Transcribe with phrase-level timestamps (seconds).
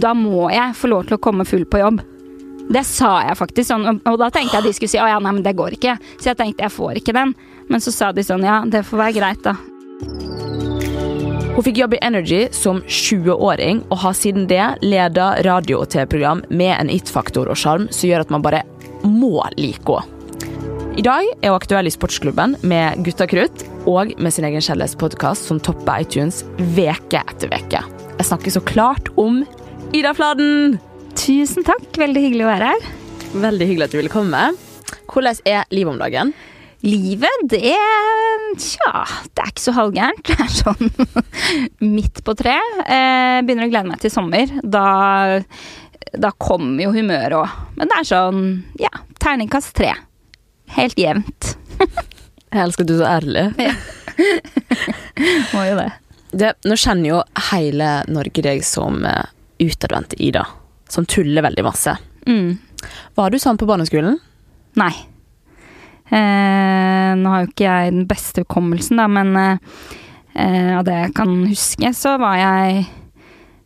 [0.00, 2.02] da må jeg få lov til å komme full på jobb.
[2.72, 5.32] Det sa jeg faktisk sånn, og- da tenkte jeg de skulle si å ja, nei,
[5.32, 5.98] men det går ikke.
[6.18, 7.34] Så jeg tenkte jeg får ikke den.
[7.68, 9.54] Men så sa de sånn ja, det får være greit, da.
[11.56, 16.42] Hun fikk jobb i Energy som 20-åring, og har siden det leda radio- og TV-program
[16.50, 18.62] med en it-faktor og sjarm som gjør at man bare
[19.04, 20.12] må like henne.
[20.96, 25.44] I dag er hun aktuell i Sportsklubben med Gutta krutt og med sin egen kjærlighetspodkast
[25.44, 27.82] som topper iTunes veke etter veke.
[28.16, 29.42] Jeg snakker så klart om
[29.92, 30.78] Ida Fladen!
[31.16, 32.86] Tusen takk, veldig hyggelig å være her.
[33.46, 34.42] Veldig hyggelig at du ville komme.
[35.10, 36.32] Hvordan er livet om dagen?
[36.86, 37.72] Livet, det
[38.60, 39.02] Tja,
[39.34, 40.22] det er ikke så halvgærent.
[40.28, 40.90] Det er sånn
[41.96, 42.78] midt på treet.
[42.84, 44.52] Eh, begynner å glede meg til sommer.
[44.62, 44.86] Da,
[46.16, 47.56] da kommer jo humøret òg.
[47.76, 48.42] Men det er sånn,
[48.80, 48.92] ja,
[49.22, 49.92] terningkast tre.
[50.76, 51.54] Helt jevnt.
[52.52, 53.46] Jeg elsker at du er så ærlig.
[53.66, 53.76] Ja.
[55.52, 55.90] Må jo det.
[56.32, 57.18] Det, nå kjenner jo
[57.50, 59.02] hele Norge deg som
[59.60, 60.46] uh, i Ida.
[60.88, 61.96] Som tuller veldig masse.
[62.26, 62.58] Mm.
[63.14, 64.18] Var du sånn på barneskolen?
[64.76, 64.92] Nei.
[66.06, 71.16] Eh, nå har jo ikke jeg den beste hukommelsen, da, men eh, av det jeg
[71.16, 72.84] kan huske, så var jeg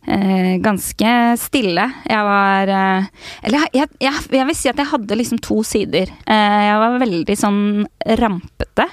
[0.07, 1.85] eh, ganske stille.
[2.09, 3.09] Jeg var eh,
[3.45, 6.11] Eller jeg, jeg, jeg vil si at jeg hadde liksom to sider.
[6.25, 7.61] Eh, jeg var veldig sånn
[8.21, 8.87] rampete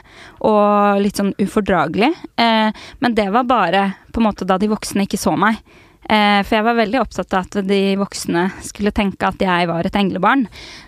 [0.45, 2.12] og litt sånn ufordragelig.
[2.36, 5.61] Eh, men det var bare på en måte da de voksne ikke så meg.
[6.09, 9.84] Eh, for jeg var veldig opptatt av at de voksne skulle tenke at jeg var
[9.84, 10.47] et englebarn.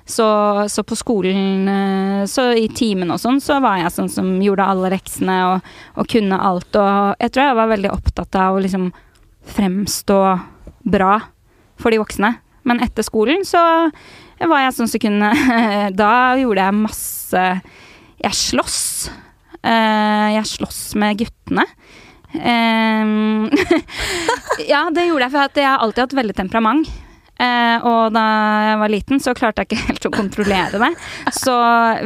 [0.08, 0.26] Så,
[0.72, 4.64] så på skolen, eh, så i timen og sånn, så var jeg sånn som gjorde
[4.72, 5.68] alle leksene og,
[6.00, 6.72] og kunne alt.
[6.72, 8.88] Og jeg tror jeg var veldig opptatt av å liksom
[9.50, 10.20] fremstå
[10.88, 11.18] bra
[11.80, 12.34] for de voksne.
[12.64, 13.60] Men etter skolen så
[14.40, 15.30] var jeg sånn som kunne
[16.00, 17.44] Da gjorde jeg masse
[18.20, 18.80] Jeg sloss.
[19.60, 21.68] Eh, jeg sloss med guttene.
[22.32, 23.50] Ehm,
[24.68, 26.90] ja, det gjorde jeg, for jeg har alltid hatt veldig temperament.
[27.40, 28.24] Eh, og da
[28.66, 30.90] jeg var liten, så klarte jeg ikke helt å kontrollere det.
[31.36, 31.54] Så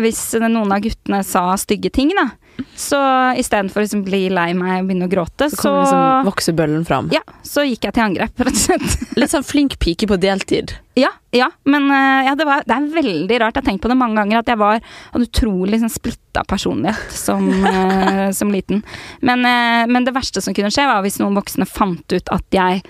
[0.02, 2.30] hvis noen av guttene sa stygge ting, da,
[2.78, 2.98] så
[3.38, 7.10] istedenfor å liksom bli lei meg og begynne å gråte, Så så, liksom voksebøllen fram.
[7.14, 9.04] ja, så gikk jeg til angrep, rett og slett.
[9.20, 10.76] Litt sånn flink pike på deltid.
[10.98, 13.56] Ja, ja, men eh, ja, det, var, det er veldig rart.
[13.56, 17.14] Jeg har tenkt på det mange ganger, at jeg var en utrolig sånn, splitta personlighet
[17.14, 18.84] som, eh, som liten.
[19.22, 22.46] Men, eh, men det verste som kunne skje, var hvis noen voksne fant ut at
[22.54, 22.84] jeg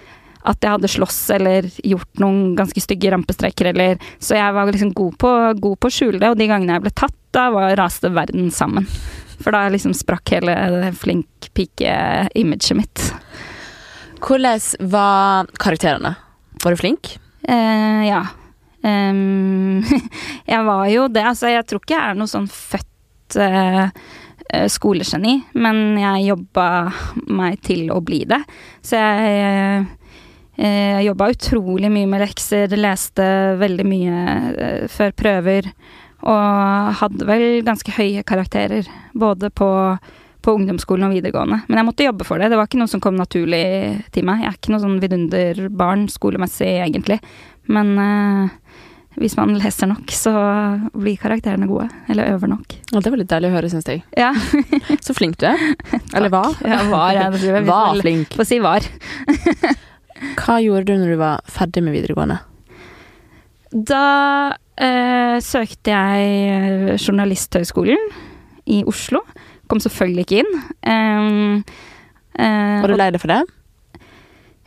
[0.44, 3.70] at jeg hadde slåss eller gjort noen ganske stygge rampestreker.
[3.70, 6.76] Eller, så jeg var liksom god på, god på å skjule det, og de gangene
[6.76, 8.84] jeg ble tatt, da var, raste verden sammen.
[9.40, 13.08] For da liksom sprakk hele det flink pike-imaget mitt.
[14.24, 16.14] Hvordan var karakterene?
[16.64, 17.18] Var du flink?
[17.48, 18.22] Eh, ja.
[18.84, 19.80] Um,
[20.52, 21.24] jeg var jo det.
[21.24, 23.84] Altså, jeg tror ikke jeg er noe sånn født eh,
[24.48, 26.68] eh, skolegeni, men jeg jobba
[27.32, 28.40] meg til å bli det.
[28.84, 29.84] Så jeg
[30.56, 33.28] eh, jobba utrolig mye med lekser, leste
[33.60, 35.72] veldig mye før prøver.
[36.24, 39.68] Og hadde vel ganske høye karakterer, både på,
[40.44, 41.60] på ungdomsskolen og videregående.
[41.68, 42.48] Men jeg måtte jobbe for det.
[42.52, 43.64] Det var ikke noe som kom naturlig
[44.14, 44.44] til meg.
[44.44, 47.20] Jeg er ikke noe sånn vidunderbarn skolemessig, egentlig.
[47.68, 48.80] Men eh,
[49.20, 50.32] hvis man leser nok, så
[50.96, 51.86] blir karakterene gode.
[52.10, 52.72] Eller øver nok.
[52.90, 54.02] Ja, det var litt deilig å høre, syns jeg.
[54.18, 54.32] Ja.
[55.04, 55.60] Så flink du er.
[56.16, 56.46] Eller hva?
[56.64, 58.34] Ja, var, jeg, jeg, Var flink.
[58.34, 58.86] Få si var.
[60.40, 62.40] Hva gjorde du når du var ferdig med videregående?
[63.74, 64.04] Da
[64.80, 68.08] eh, søkte jeg Journalisthøgskolen
[68.70, 69.22] i Oslo.
[69.70, 70.56] Kom selvfølgelig ikke inn.
[70.82, 71.76] Eh,
[72.38, 73.42] eh, Var du lei deg for det?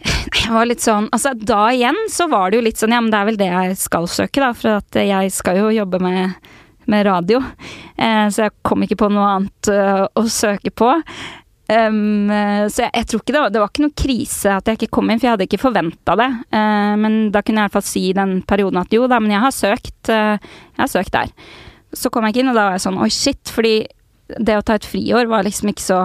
[0.38, 3.10] jeg var litt sånn Altså, da igjen så var det jo litt sånn Ja, men
[3.10, 4.52] det er vel det jeg skal søke, da.
[4.58, 6.38] For at jeg skal jo jobbe med,
[6.92, 7.42] med radio.
[7.98, 10.94] Eh, så jeg kom ikke på noe annet eh, å søke på.
[11.68, 12.30] Um,
[12.72, 14.94] så jeg, jeg tror ikke det var, det var ikke noe krise at jeg ikke
[14.96, 16.28] kom inn, for jeg hadde ikke forventa det.
[16.56, 19.20] Uh, men da kunne jeg i hvert fall si i den perioden at jo da,
[19.24, 19.98] men jeg har søkt.
[20.08, 21.34] Uh, jeg har søkt der.
[21.96, 23.52] Så kom jeg ikke inn, og da var jeg sånn oi, shit.
[23.52, 23.74] Fordi
[24.38, 26.00] det å ta et friår var liksom ikke så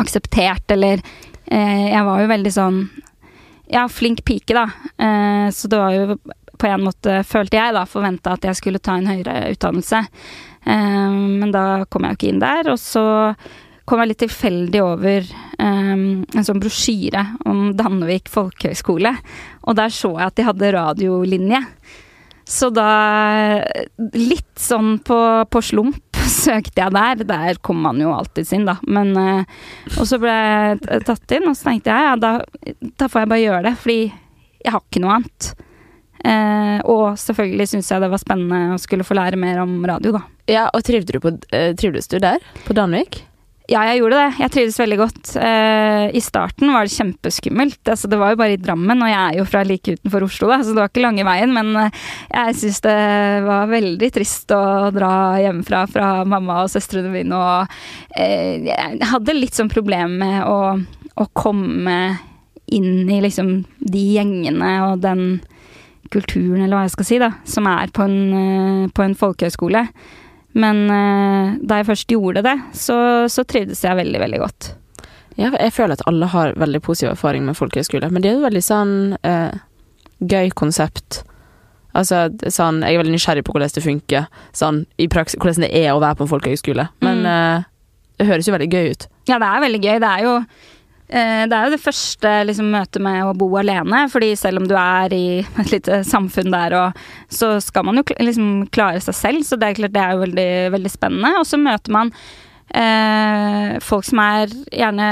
[0.00, 2.78] akseptert, eller uh, Jeg var jo veldig sånn
[3.72, 4.66] Ja, flink pike, da.
[5.54, 6.16] Så det var jo
[6.60, 10.00] på en måte, følte jeg, da, forventa at jeg skulle ta en høyere utdannelse.
[10.66, 13.04] Men da kom jeg jo ikke inn der, og så
[13.90, 15.24] kom jeg litt tilfeldig over
[15.58, 19.10] um, en sånn brosjyre om Dannevik folkehøgskole.
[19.66, 21.60] Og der så jeg at de hadde radiolinje.
[22.50, 22.86] Så da,
[24.14, 25.18] litt sånn på,
[25.50, 27.24] på slump, søkte jeg der.
[27.26, 28.76] Der kom man jo alltid inn, da.
[28.86, 29.58] Men, eh,
[29.96, 32.32] og så ble jeg tatt inn, og så tenkte jeg ja, da,
[32.98, 33.74] da får jeg bare gjøre det.
[33.82, 34.00] Fordi
[34.60, 35.50] jeg har ikke noe annet.
[36.20, 40.14] Eh, og selvfølgelig syntes jeg det var spennende å skulle få lære mer om radio,
[40.18, 40.26] da.
[40.50, 42.42] Ja, og trivdes du, på, eh, du der?
[42.66, 43.24] På Danvik?
[43.70, 44.30] Ja, jeg gjorde det.
[44.40, 45.28] Jeg trivdes veldig godt.
[45.38, 47.78] Uh, I starten var det kjempeskummelt.
[47.84, 50.48] Altså, det var jo bare i Drammen, og jeg er jo fra like utenfor Oslo,
[50.50, 51.54] da, så det var ikke lange veien.
[51.54, 52.00] Men uh,
[52.32, 52.96] jeg syns det
[53.46, 57.38] var veldig trist å dra hjemmefra fra mamma og søstrene mine.
[57.38, 57.70] Og
[58.18, 60.74] uh, jeg hadde litt sånn problem med å,
[61.14, 62.00] å komme
[62.74, 65.24] inn i liksom de gjengene og den
[66.10, 69.86] kulturen, eller hva jeg skal si, da, som er på en, på en folkehøyskole.
[70.58, 72.98] Men uh, da jeg først gjorde det, så,
[73.30, 74.70] så, trivdes jeg veldig, veldig godt.
[75.38, 78.46] Ja, jeg føler at alle har veldig positiv erfaring med folkehøyskole, men det er jo
[78.48, 79.52] veldig sånn uh,
[80.20, 81.22] gøy konsept.
[81.96, 84.26] Altså, sånn, jeg er veldig nysgjerrig på hvordan det funker,
[84.56, 86.90] sånn, i praksis, hvordan det er å være på en folkehøyskole.
[87.06, 87.30] Men mm.
[87.30, 89.08] uh, det høres jo veldig gøy ut.
[89.30, 89.96] Ja, det er veldig gøy.
[90.02, 90.79] Det er jo Eh,
[91.10, 94.76] det er jo det første liksom, møtet med å bo alene, fordi selv om du
[94.78, 97.00] er i et lite samfunn der, og,
[97.32, 100.22] så skal man jo liksom klare seg selv, så det er klart det er jo
[100.24, 101.32] veldig, veldig spennende.
[101.40, 102.12] Og så møter man
[102.74, 105.10] eh, folk som er gjerne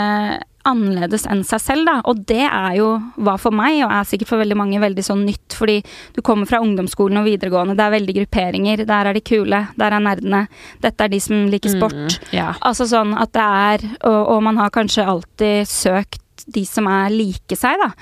[0.69, 1.97] annerledes enn seg selv, da.
[2.11, 5.25] Og det er jo, hva for meg, og er sikkert for veldig mange, veldig sånn
[5.26, 5.56] nytt.
[5.59, 5.81] Fordi
[6.17, 8.85] du kommer fra ungdomsskolen og videregående, det er veldig grupperinger.
[8.88, 10.44] Der er de kule, der er nerdene.
[10.85, 11.99] Dette er de som liker sport.
[11.99, 12.56] Mm, yeah.
[12.69, 17.12] Altså sånn at det er og, og man har kanskje alltid søkt de som er
[17.12, 17.93] like seg, da.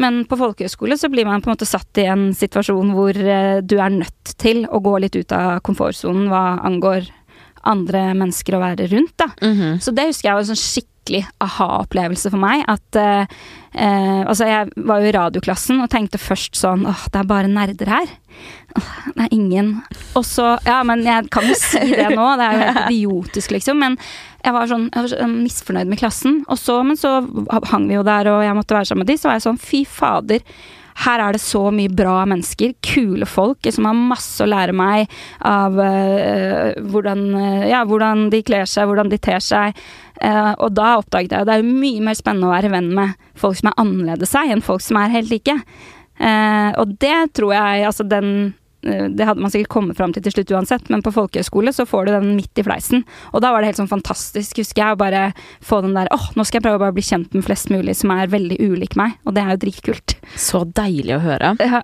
[0.00, 3.60] Men på folkehøyskole så blir man på en måte satt i en situasjon hvor uh,
[3.60, 7.10] du er nødt til å gå litt ut av komfortsonen hva angår
[7.68, 9.28] andre mennesker å være rundt, da.
[9.42, 9.80] Mm -hmm.
[9.80, 12.64] Så det husker jeg var en sånn skikkelig skikkelig aha-opplevelse for meg.
[12.68, 13.26] At eh,
[13.74, 17.48] eh, Altså, jeg var jo i radioklassen og tenkte først sånn åh, det er bare
[17.50, 18.06] nerder her.
[18.76, 19.82] Åh, det er ingen
[20.16, 23.50] Og så Ja, men jeg kan jo si det nå, det er jo helt idiotisk,
[23.52, 23.78] liksom.
[23.82, 23.98] Men
[24.42, 26.44] jeg var sånn jeg var så misfornøyd med klassen.
[26.48, 27.20] Og så, men så
[27.70, 29.60] hang vi jo der, og jeg måtte være sammen med de, så var jeg sånn
[29.62, 30.46] fy fader
[31.04, 35.10] her er det så mye bra mennesker, kule folk, som har masse å lære meg
[35.48, 39.78] av uh, hvordan, uh, ja, hvordan, de kler seg, hvordan de ter seg.
[40.22, 43.16] Uh, og da oppdaget jeg at det er mye mer spennende å være venn med
[43.38, 45.58] folk som er annerledes seg, enn folk som er helt like.
[46.78, 48.52] og det tror jeg, altså den
[48.82, 52.08] det hadde man sikkert kommet fram til til slutt uansett, men på folkehøyskole så får
[52.08, 53.04] du den midt i fleisen.
[53.32, 55.22] Og da var det helt sånn fantastisk, husker jeg, å bare
[55.62, 57.94] få den der åh, nå skal jeg prøve å bare bli kjent med flest mulig
[58.00, 60.16] som er veldig ulik meg, og det er jo dritkult.
[60.34, 61.54] Så deilig å høre.
[61.62, 61.82] Ja.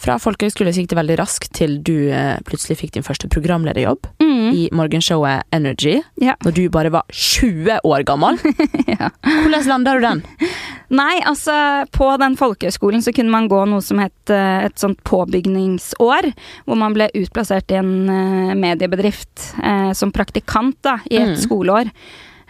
[0.00, 4.46] Fra folkehøyskole gikk det veldig raskt til du eh, plutselig fikk din første programlederjobb mm.
[4.56, 5.98] i morgenshowet Energy.
[6.22, 6.38] Ja.
[6.44, 8.40] Når du bare var 20 år gammel.
[8.94, 9.10] ja.
[9.26, 10.22] Hvordan landa du den?
[11.00, 11.52] Nei, altså
[11.92, 16.32] på den folkehøyskolen så kunne man gå noe som het uh, et sånt påbygningsår.
[16.64, 21.40] Hvor man ble utplassert i en uh, mediebedrift eh, som praktikant da, i et mm.
[21.44, 21.92] skoleår.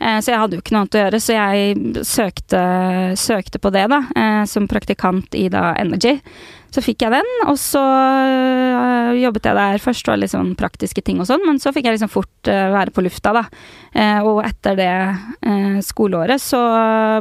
[0.01, 2.61] Så jeg hadde jo ikke noe annet å gjøre, så jeg søkte,
[3.21, 3.99] søkte på det, da,
[4.49, 6.15] som praktikant i da Energy.
[6.71, 9.81] Så fikk jeg den, og så øh, jobbet jeg der.
[9.83, 12.95] Først det litt sånn praktiske ting og sånn, men så fikk jeg liksom fort være
[12.95, 13.43] på lufta, da.
[13.91, 16.61] Eh, og etter det eh, skoleåret så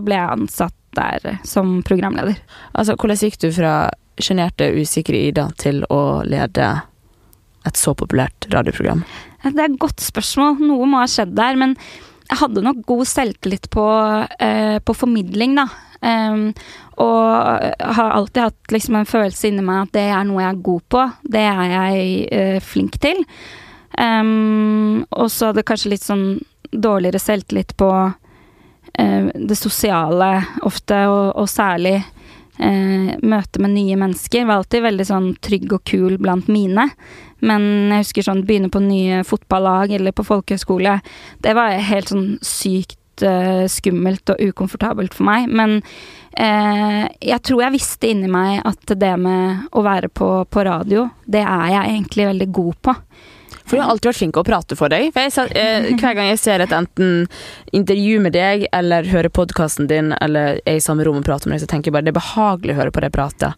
[0.05, 2.37] ble jeg ansatt der som programleder.
[2.77, 3.73] Altså, hvordan gikk du fra
[4.21, 6.69] sjenerte, usikre Ida til å lede
[7.65, 9.01] et så populært radioprogram?
[9.41, 10.59] Det er et godt spørsmål.
[10.61, 11.57] Noe må ha skjedd der.
[11.57, 11.77] Men
[12.29, 13.85] jeg hadde nok god selvtillit på,
[14.39, 15.65] eh, på formidling, da.
[15.99, 16.53] Um,
[17.03, 17.25] og
[17.81, 20.85] har alltid hatt liksom en følelse inni meg at det er noe jeg er god
[20.95, 21.01] på.
[21.35, 23.19] Det er jeg eh, flink til.
[23.99, 26.39] Um, og så hadde kanskje litt sånn
[26.69, 27.89] dårligere selvtillit på
[28.93, 30.31] eh, det sosiale
[30.69, 31.97] ofte, og, og særlig
[32.61, 34.45] uh, møte med nye mennesker.
[34.45, 36.89] Var alltid veldig sånn trygg og kul blant mine.
[37.45, 40.99] Men jeg husker sånn begynne på nye fotballag eller på folkehøyskole.
[41.43, 45.47] Det var helt sånn sykt eh, skummelt og ukomfortabelt for meg.
[45.47, 45.79] Men
[46.35, 51.07] eh, jeg tror jeg visste inni meg at det med å være på, på, radio,
[51.25, 52.95] det er jeg egentlig veldig god på.
[53.69, 55.11] For du har alltid vært flink til å prate for deg.
[55.13, 57.27] For jeg, eh, hver gang jeg ser et enten
[57.71, 61.59] intervju med deg eller hører podkasten din eller er i samme rom og prater med
[61.59, 63.53] deg, så tenker jeg bare det er behagelig å høre på deg prate.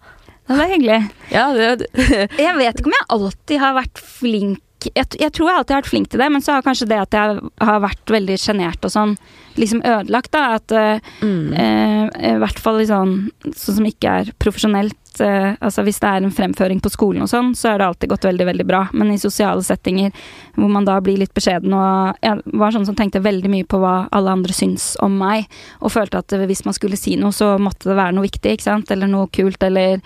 [0.52, 1.00] Det er hyggelig.
[1.32, 1.88] Ja, det,
[2.46, 5.82] jeg vet ikke om jeg alltid har vært flink jeg, jeg, tror jeg alltid har
[5.84, 8.88] vært flink til det, men så har kanskje det at jeg har vært veldig sjenert
[8.88, 9.12] og sånn,
[9.56, 10.44] liksom ødelagt, da.
[10.58, 11.54] At uh, mm.
[11.54, 13.16] eh, i hvert fall liksom,
[13.52, 17.30] sånn som ikke er profesjonelt eh, Altså hvis det er en fremføring på skolen og
[17.32, 18.82] sånn, så har det alltid gått veldig, veldig bra.
[18.96, 20.14] Men i sosiale settinger
[20.56, 23.80] hvor man da blir litt beskjeden og Jeg var sånn som tenkte veldig mye på
[23.82, 25.50] hva alle andre syns om meg,
[25.82, 28.68] og følte at hvis man skulle si noe, så måtte det være noe viktig, ikke
[28.68, 30.00] sant, eller noe kult, eller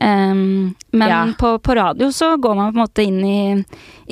[0.00, 1.22] um, Men ja.
[1.38, 3.38] på, på, radio så går man på en måte inn i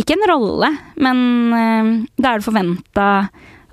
[0.00, 1.24] Ikke en rolle, men
[1.54, 3.08] um, da er det forventa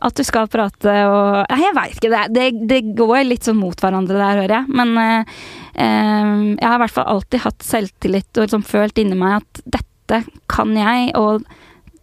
[0.01, 2.11] at du skal prate og Nei, jeg veit ikke.
[2.11, 4.75] Det, det, det, går litt sånn mot hverandre der, hører jeg.
[4.77, 5.41] Men eh,
[5.77, 10.23] jeg har i hvert fall alltid hatt selvtillit og liksom følt inni meg at dette
[10.51, 11.45] kan jeg, og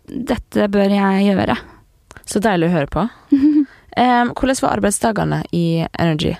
[0.09, 1.59] dette bør jeg gjøre.
[2.29, 3.07] Så deilig å høre på.
[3.33, 6.35] um, hvordan var arbeidsdagene i Energy?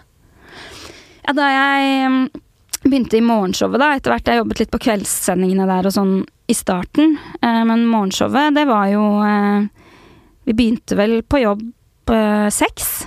[1.29, 2.23] Ja, da jeg mm,
[2.87, 6.15] begynte i morgenshowet, da, etter hvert jeg jobbet litt på kveldssendingene der og sånn
[6.49, 9.88] i starten, eh, men morgenshowet, det var jo eh,
[10.49, 11.61] Vi begynte vel på jobb
[12.15, 13.03] eh, seks,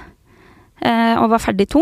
[0.86, 1.82] eh, og var ferdig to.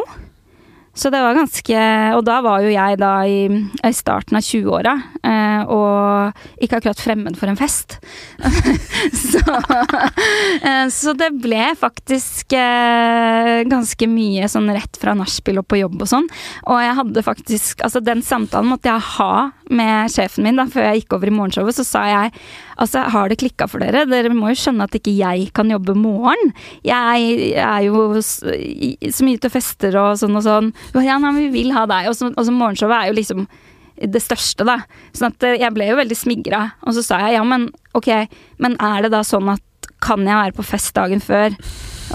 [1.00, 1.82] Så det var ganske
[2.18, 3.44] Og da var jo jeg da i,
[3.86, 8.00] i starten av 20-åra, eh, og ikke akkurat fremmed for en fest.
[9.30, 9.44] så,
[10.64, 16.00] eh, så det ble faktisk eh, ganske mye sånn rett fra nachspiel og på jobb
[16.04, 16.28] og sånn.
[16.68, 19.34] Og jeg hadde faktisk Altså, den samtalen måtte jeg ha
[19.70, 21.78] med sjefen min da, før jeg gikk over i morgenshowet.
[21.78, 22.34] Så sa jeg
[22.82, 24.06] altså, har det klikka for dere?
[24.10, 26.54] Dere må jo skjønne at ikke jeg kan jobbe morgen.
[26.86, 30.72] Jeg er jo så mye og fester og sånn og sånn.
[31.06, 32.10] Ja, nei, vi vil ha deg.
[32.12, 33.48] Og så, og så morgenshowet er jo liksom
[34.00, 34.80] det største, da.
[35.16, 36.66] Sånn at jeg ble jo veldig smigra.
[36.88, 38.14] Og så sa jeg ja, men ok,
[38.64, 39.66] men er det da sånn at
[40.00, 41.56] kan jeg være på fest dagen før?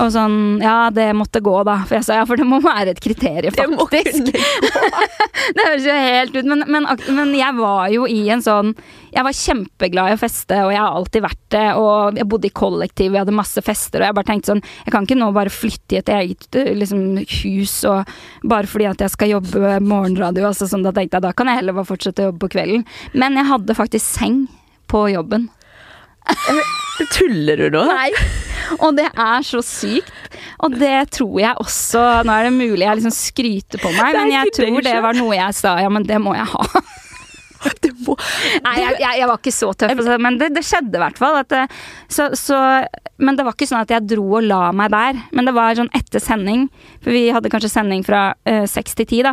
[0.02, 1.78] Og sånn Ja, det måtte gå, da.
[1.86, 4.30] For jeg sa ja, for det må være et kriterium, faktisk.
[4.30, 4.42] Det,
[5.56, 8.72] det høres jo helt ut, men, men, men, jeg var jo i en sånn
[9.14, 11.66] Jeg var kjempeglad i å feste, og jeg har alltid vært det.
[11.80, 14.94] Og jeg bodde i kollektiv, vi hadde masse fester, og jeg bare tenkte sånn Jeg
[14.94, 17.04] kan ikke nå bare flytte i et eget liksom,
[17.44, 18.14] hus og
[18.48, 21.60] bare fordi at jeg skal jobbe morgenradio, altså sånn, da tenkte jeg da kan jeg
[21.60, 22.86] heller bare fortsette å jobbe på kvelden.
[23.14, 24.44] Men jeg hadde faktisk seng
[24.90, 25.48] på jobben.
[27.14, 27.84] Tuller du nå?
[27.90, 28.10] Nei.
[28.80, 30.12] Og det er så sykt.
[30.64, 34.32] Og det tror jeg også Nå er det mulig jeg liksom skryter på meg, men
[34.32, 36.68] jeg tror det var noe jeg sa ja, men det må jeg ha.
[38.04, 38.12] Må,
[38.60, 41.16] Nei, jeg, jeg, jeg, var ikke så tøff, altså, men det, det skjedde i hvert
[41.16, 41.38] fall.
[41.48, 41.62] Det,
[42.12, 42.58] så, så,
[43.24, 45.22] men det var ikke sånn at jeg dro og la meg der.
[45.32, 46.66] Men det var sånn etter sending,
[47.00, 49.32] for vi hadde kanskje sending fra eh, seks til ti, da.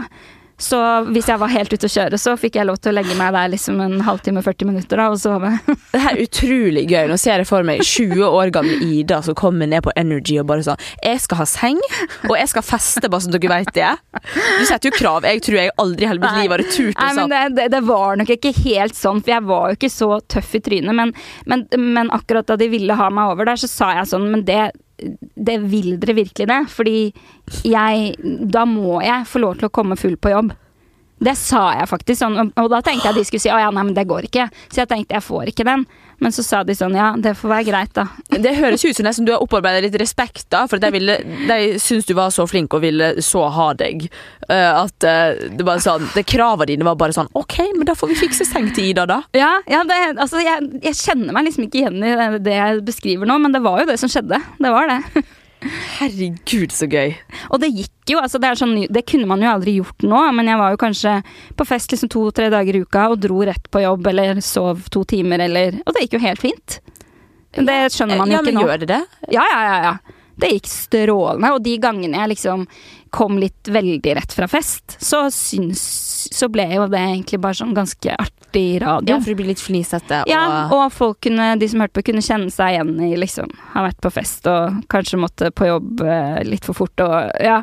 [0.61, 3.15] Så hvis jeg var helt ute å kjøre, så fikk jeg lov til å legge
[3.17, 5.49] meg der liksom en halvtime, 40 minutter da, og sove.
[5.93, 7.09] det her er utrolig gøy.
[7.09, 10.47] Nå ser jeg for meg 20 år gamle Ida som kommer ned på Energy og
[10.51, 11.81] bare sånn Jeg skal ha seng,
[12.29, 13.89] og jeg skal feste, bare så dere vet det.
[14.21, 15.25] Du setter jo krav.
[15.27, 17.33] Jeg tror jeg aldri i hele mitt liv hadde turt å sånn.
[17.33, 20.55] Det, det, det, var nok ikke helt sånn, for jeg var jo ikke så tøff
[20.57, 20.97] i trynet.
[20.97, 21.15] Men,
[21.49, 21.65] men,
[21.97, 24.63] men akkurat da de ville ha meg over der, så sa jeg sånn Men det
[25.35, 26.59] det vil dere virkelig det?
[26.69, 26.97] Fordi
[27.65, 28.15] jeg
[28.53, 30.53] Da må jeg få lov til å komme full på jobb.
[31.21, 33.83] Det sa jeg faktisk sånn, og da tenkte jeg de skulle si å ja, nei,
[33.85, 34.47] men det går ikke.
[34.71, 35.85] Så jeg tenkte jeg får ikke den.
[36.21, 38.05] Men så sa de sånn ja, det får være greit, da.
[38.29, 40.67] Det høres ut som nesten du har opparbeida litt respekt, da.
[40.69, 41.15] For de, ville,
[41.49, 44.05] de syntes du var så flink og ville så ha deg.
[44.45, 47.97] Uh, at uh, det bare sånn det Kravene dine var bare sånn OK, men da
[47.97, 49.21] får vi fikse seng til Ida, da.
[49.37, 52.81] Ja, ja det, altså jeg, jeg, kjenner meg liksom ikke igjen i det, det jeg
[52.85, 54.41] beskriver nå, men det var jo det som skjedde.
[54.61, 55.25] Det var det.
[55.61, 57.13] Herregud, så gøy.
[57.53, 58.21] Og det gikk jo.
[58.21, 61.17] altså det, sånn, det, kunne man jo aldri gjort nå, men jeg var jo kanskje
[61.57, 65.03] på fest liksom to-tre dager i uka og dro rett på jobb eller sov to
[65.07, 66.79] timer eller Og det gikk jo helt fint.
[67.55, 68.63] Men Det skjønner man jo ja, ikke nå.
[68.63, 69.01] Ja, men gjør det det?
[69.35, 69.77] Ja, ja, ja.
[69.85, 70.17] ja.
[70.41, 71.53] Det gikk strålende.
[71.53, 72.65] Og de gangene jeg liksom
[73.13, 75.81] kom litt veldig rett fra fest, så syns
[76.31, 79.15] Så ble jo det egentlig bare sånn ganske artig radio.
[79.15, 80.43] Ja, for du blir litt flisete og Ja,
[80.73, 84.01] og folk kunne, de som hørte på, kunne kjenne seg igjen i liksom Ha vært
[84.03, 87.61] på fest og kanskje måtte på jobb eh, litt for fort og Ja.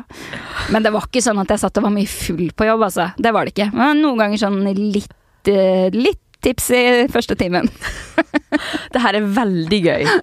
[0.73, 3.11] Men det var ikke sånn at jeg satt og var mye full på jobb, altså.
[3.17, 3.69] Det var det ikke.
[3.75, 5.13] Men noen ganger sånn litt,
[5.49, 7.67] eh, litt tips i første timen.
[8.93, 10.09] det her er veldig gøy.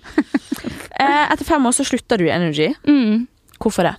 [0.96, 2.70] Eh, etter fem år så slutta du i Energy.
[2.88, 3.26] Mm.
[3.60, 3.90] Hvorfor det?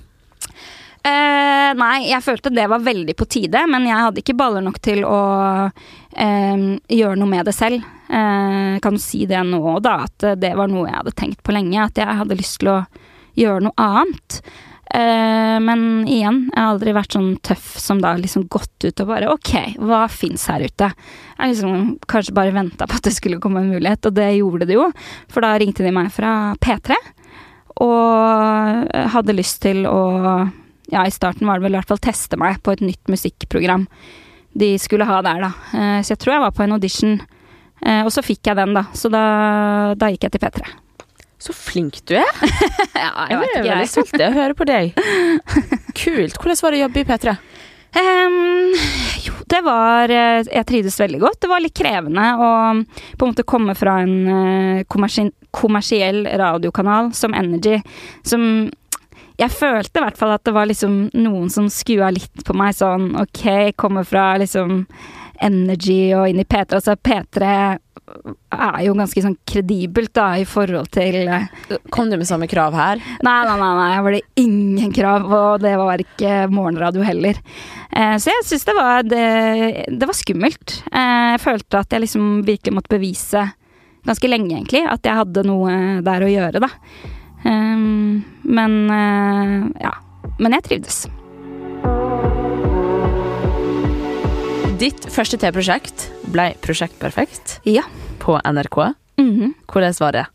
[1.07, 4.79] Eh, nei, jeg følte det var veldig på tide, men jeg hadde ikke baller nok
[4.83, 5.19] til å
[5.69, 6.65] eh,
[6.97, 7.85] gjøre noe med det selv.
[8.07, 11.85] Eh, kan si det nå, da, at det var noe jeg hadde tenkt på lenge.
[11.85, 12.79] At jeg hadde lyst til å
[13.37, 14.41] gjøre noe annet.
[14.87, 19.09] Eh, men igjen, jeg har aldri vært sånn tøff som da liksom gått ut og
[19.09, 19.51] bare Ok,
[19.83, 20.87] hva fins her ute?
[21.35, 24.69] Jeg liksom kanskje bare venta på at det skulle komme en mulighet, og det gjorde
[24.69, 24.87] det jo.
[25.31, 26.99] For da ringte de meg fra P3
[27.83, 29.99] og hadde lyst til å
[30.93, 33.87] Ja, i starten var det vel i hvert fall teste meg på et nytt musikkprogram
[34.57, 35.51] de skulle ha der, da.
[35.77, 37.15] Eh, så jeg tror jeg var på en audition,
[37.85, 38.87] eh, og så fikk jeg den, da.
[38.97, 39.23] Så da,
[39.99, 40.73] da gikk jeg til P3.
[41.37, 42.31] Så flink du er.
[42.97, 45.01] ja, jeg, vet ikke, jeg veldig stolt av å høre på deg.
[46.01, 46.39] Kult.
[46.41, 47.37] Hvordan var det å jobbe i P3?
[47.97, 48.73] Um,
[49.23, 51.37] jo, det var eh, Jeg trivdes veldig godt.
[51.41, 52.49] Det var litt krevende å
[52.83, 57.77] på en måte komme fra en kommersiell radiokanal som Energy,
[58.27, 58.67] som
[59.37, 62.75] jeg følte i hvert fall at det var liksom noen som skua litt på meg
[62.77, 64.83] sånn OK, kommer fra liksom
[65.37, 66.79] Energy og inn i P3.
[66.79, 67.49] Altså P3
[68.57, 71.49] er jo ganske sånn kredibelt da, i forhold til eh,
[71.93, 73.01] Kom du med samme krav her?
[73.25, 77.37] Nei, nei, nei, nei, var det ingen krav, og det var ikke morgenradio heller.
[77.91, 79.27] Eh, så jeg syns det var det,
[79.91, 80.79] det, var skummelt.
[80.89, 83.45] Eh, jeg følte at jeg liksom virkelig måtte bevise,
[84.07, 86.71] ganske lenge egentlig, at jeg hadde noe der å gjøre, da.
[87.47, 89.93] Um, men uh, ja.
[90.37, 91.05] Men jeg trivdes.
[94.77, 97.81] Ditt første T-prosjekt ble Prosjekt Perfekt Ja.
[98.21, 98.77] på NRK.
[99.17, 99.53] Mhm.
[99.65, 100.25] Hvordan var det?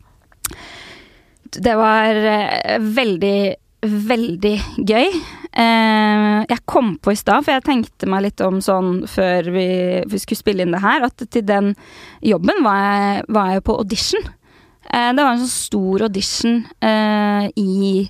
[1.53, 3.55] Det var eh, veldig,
[3.85, 4.55] veldig
[4.89, 5.07] gøy.
[5.53, 9.67] Eh, jeg kom på i stad, for jeg tenkte meg litt om sånn før vi,
[10.09, 11.75] vi skulle spille inn det her, at til den
[12.25, 14.25] jobben var jeg, var jeg på audition.
[14.91, 18.03] Eh, det var en sånn stor audition eh, i,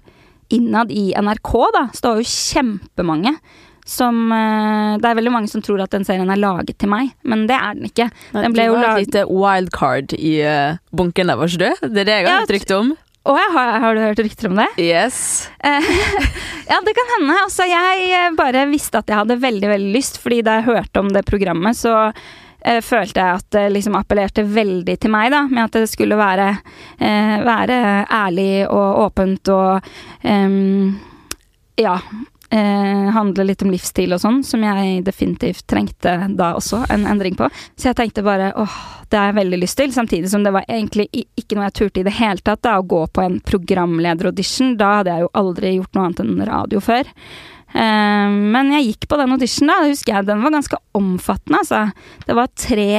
[0.56, 1.86] innad i NRK, da.
[1.94, 3.36] Så det var jo kjempemange.
[3.84, 7.10] Som eh, Det er veldig mange som tror at den serien er laget til meg,
[7.28, 8.10] men det er den ikke.
[8.32, 10.38] Den ble jo var et lite wildcard i
[10.96, 11.90] bunken der, var ikke du?
[11.92, 12.94] Det er det jeg har Ja, hørt rykte om.
[13.24, 14.70] Å, ja, har, har du hørt rykter om det?
[14.84, 15.50] Yes.
[16.64, 17.36] Ja, det kan hende.
[17.44, 21.10] Altså, jeg bare visste at jeg hadde veldig veldig lyst, fordi da jeg hørte om
[21.12, 21.92] det programmet, så
[22.66, 26.20] eh, følte jeg at det liksom appellerte veldig til meg, da, med at det skulle
[26.20, 26.50] være,
[27.00, 27.80] eh, være
[28.10, 29.90] ærlig og åpent og
[31.80, 31.98] ja.
[32.54, 37.34] Eh, handle litt om livsstil og sånn, som jeg definitivt trengte da også, en endring
[37.40, 37.48] på.
[37.74, 38.76] Så jeg tenkte bare åh,
[39.10, 42.04] det har jeg veldig lyst til, samtidig som det var egentlig ikke noe jeg turte
[42.04, 44.76] i det hele tatt, da, å gå på en programlederaudition.
[44.78, 47.10] Da hadde jeg jo aldri gjort noe annet enn radio før.
[47.74, 51.86] Eh, men jeg gikk på den auditionen, da, husker jeg, den var ganske omfattende, altså.
[52.28, 52.90] Det var tre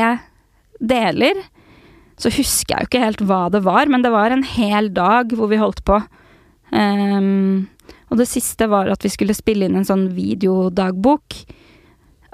[0.83, 1.43] deler.
[2.21, 5.35] Så husker jeg jo ikke helt hva det var, men det var en hel dag
[5.35, 5.99] hvor vi holdt på.
[6.75, 7.67] Um,
[8.11, 11.39] og det siste var at vi skulle spille inn en sånn videodagbok.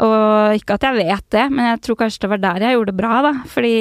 [0.00, 2.92] Og ikke at jeg vet det, men jeg tror kanskje det var der jeg gjorde
[2.92, 3.32] det bra, da.
[3.48, 3.74] Fordi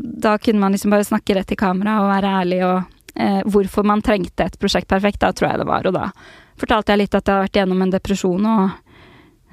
[0.00, 2.78] da kunne man liksom bare snakke rett i kamera og være ærlig og
[3.20, 5.88] eh, hvorfor man trengte et prosjekt perfekt, da tror jeg det var.
[5.88, 6.06] Og da
[6.60, 8.64] fortalte jeg litt at jeg hadde vært gjennom en depresjon og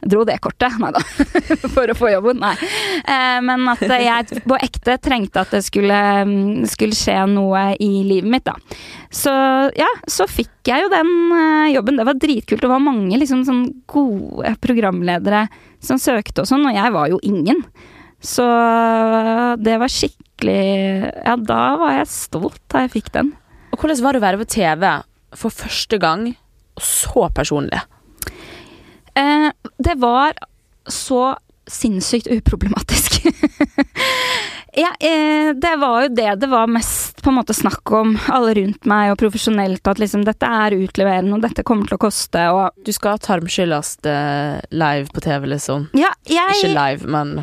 [0.06, 1.02] dro det kortet, nei da,
[1.76, 2.54] for å få jobben, nei.
[3.04, 7.90] Eh, men at jeg på ekte trengte at det skulle, mm, skulle skje noe i
[8.08, 8.56] livet mitt, da.
[9.12, 9.34] Så
[9.78, 12.00] ja, så fikk jeg jo den eh, jobben.
[12.00, 12.64] Det var dritkult.
[12.64, 15.48] Det var mange liksom sånn gode programledere
[15.84, 17.64] som søkte og sånn, og jeg var jo ingen.
[18.20, 18.44] Så
[19.64, 20.64] det var skikkelig
[21.24, 23.32] Ja, da var jeg stolt da jeg fikk den.
[23.72, 24.84] Og hvordan var det å være på TV
[25.40, 26.30] for første gang,
[26.80, 27.84] og så personlig?
[29.20, 30.34] Eh, det var
[30.88, 31.36] så
[31.70, 33.22] sinnssykt uproblematisk.
[34.74, 38.56] ja, eh, det var jo det det var mest på en måte snakk om, alle
[38.58, 42.48] rundt meg og profesjonelt, at liksom dette er utleverende, og dette kommer til å koste,
[42.56, 45.90] og Du skal tarmskylles eh, live på TV, liksom.
[46.00, 47.36] Ja, jeg Ikke live, men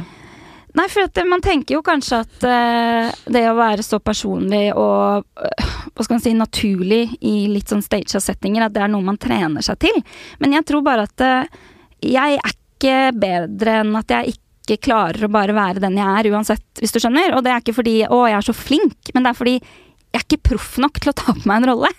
[0.76, 5.24] Nei, for at man tenker jo kanskje at uh, det å være så personlig og
[5.24, 9.04] uh, hva skal man si, naturlig i litt sånn staged settinger, at det er noe
[9.06, 9.96] man trener seg til.
[10.42, 11.62] Men jeg tror bare at uh,
[12.04, 16.28] jeg er ikke bedre enn at jeg ikke klarer å bare være den jeg er,
[16.34, 17.32] uansett, hvis du skjønner.
[17.38, 20.20] Og det er ikke fordi 'å, jeg er så flink', men det er fordi jeg
[20.20, 21.92] er ikke proff nok til å ta på meg en rolle.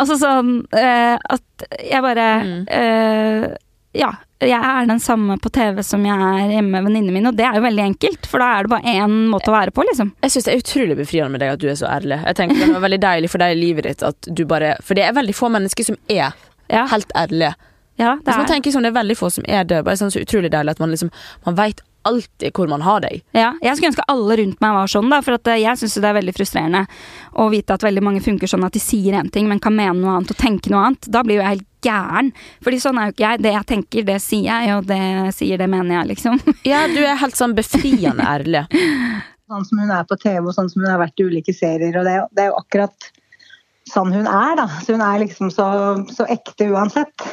[0.00, 3.56] Altså sånn at jeg bare Mm.
[3.92, 7.36] Ja, jeg er den samme på TV som jeg er hjemme med venninnene mine, og
[7.36, 9.84] det er jo veldig enkelt, for da er det bare én måte å være på,
[9.90, 10.12] liksom.
[10.24, 12.20] Jeg syns det er utrolig befriende med deg at du er så ærlig.
[12.24, 14.96] Jeg tenker Det var veldig deilig for deg i livet ditt at du bare For
[14.96, 16.32] det er veldig få mennesker som er
[16.70, 17.54] Ja, helt ærlige.
[18.00, 19.84] ja det Hvis man er tenker sånn, Det er veldig få som er det.
[19.84, 21.10] Bare sånn så utrolig deilig at man liksom
[21.46, 23.20] Man veit alltid hvor man har deg.
[23.36, 26.08] Ja, jeg skulle ønske alle rundt meg var sånn, da, for eh, jeg syns det
[26.08, 26.86] er veldig frustrerende
[27.36, 29.98] å vite at veldig mange funker sånn at de sier én ting, men kan mene
[29.98, 31.10] noe annet og tenke noe annet.
[31.12, 32.30] Da blir jo jeg helt gæren.
[32.64, 33.42] Fordi sånn er jo ikke jeg.
[33.46, 35.02] Det jeg tenker, det sier jeg, og det
[35.36, 36.40] sier, det mener jeg, liksom.
[36.70, 38.66] Ja, du er helt sånn befriende ærlig.
[39.50, 41.96] sånn som hun er på TV og sånn som hun har vært i ulike serier.
[41.98, 43.10] og Det er det er jo akkurat
[43.90, 44.66] sånn hun er, da.
[44.84, 45.68] Så hun er liksom så,
[46.12, 47.30] så ekte uansett.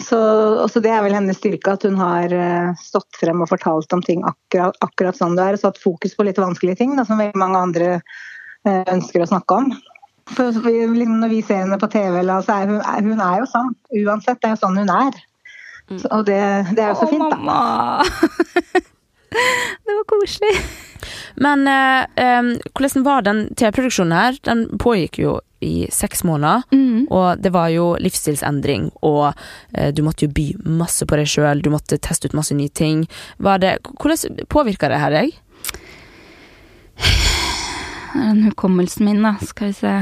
[0.00, 0.18] Så,
[0.64, 4.02] også Det er vel hennes styrke, at hun har eh, stått frem og fortalt om
[4.04, 5.58] ting akkurat, akkurat sånn det er.
[5.58, 9.28] Og satt fokus på litt vanskelige ting, da, som veldig mange andre eh, ønsker å
[9.28, 9.72] snakke om.
[10.36, 13.74] Liksom, når vi ser henne på TV, eller, så er hun, hun er jo sånn.
[14.04, 14.40] Uansett.
[14.40, 15.18] Det er jo sånn hun er.
[15.90, 16.40] Så, og det,
[16.76, 17.36] det er jo så fint, da.
[17.36, 18.04] mamma!
[19.86, 20.54] det var koselig.
[21.40, 24.38] Men eh, em, hvordan var den TV-produksjonen her?
[24.46, 26.62] Den pågikk jo i seks måneder.
[26.72, 27.08] Mm.
[27.10, 29.32] Og det var jo livsstilsendring, og
[29.74, 30.46] eh, du måtte jo by
[30.80, 31.64] masse på deg sjøl.
[31.64, 33.06] Du måtte teste ut masse nye ting.
[33.38, 35.38] Var det, hvordan påvirka det her deg?
[38.14, 39.36] Den hukommelsen min, da.
[39.44, 39.94] Skal vi se.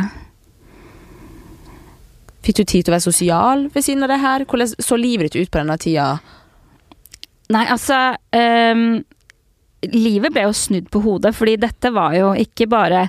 [2.46, 4.46] Fikk du tid til å være sosial ved siden av det her?
[4.48, 6.08] Hvordan så livet ditt ut på denne tida?
[7.52, 7.98] Nei, altså
[8.36, 9.00] um,
[9.88, 13.04] Livet ble jo snudd på hodet, fordi dette var jo ikke bare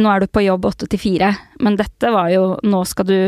[0.00, 1.30] Nå er du på jobb åtte til fire,
[1.62, 3.20] men dette var jo Nå skal du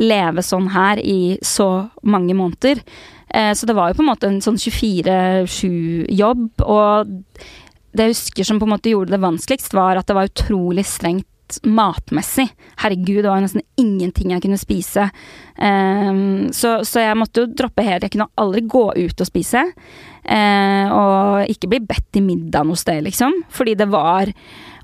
[0.00, 2.80] leve sånn her i så mange måneder.
[3.30, 7.12] Eh, så det var jo på en måte en sånn 24-7-jobb, og
[7.94, 10.84] det jeg husker som på en måte gjorde det vanskeligst, var at det var utrolig
[10.88, 11.30] strengt
[11.62, 12.48] matmessig.
[12.80, 15.08] Herregud, det var nesten ingenting jeg kunne spise.
[15.58, 18.06] Um, så, så jeg måtte jo droppe helt.
[18.06, 19.66] Jeg kunne aldri gå ut og spise.
[20.24, 23.44] Uh, og ikke bli bedt i middag noe sted, liksom.
[23.52, 24.32] Fordi det var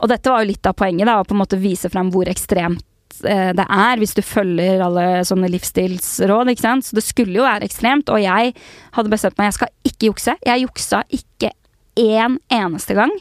[0.01, 2.29] Og dette var jo litt av poenget, da, å på en måte vise frem hvor
[2.31, 6.87] ekstremt eh, det er hvis du følger alle sånne livsstilsråd, ikke sant.
[6.87, 8.55] Så det skulle jo være ekstremt, og jeg
[8.97, 10.37] hadde bestemt meg jeg skal ikke jukse.
[10.49, 11.53] Jeg juksa ikke
[12.01, 13.13] én eneste gang.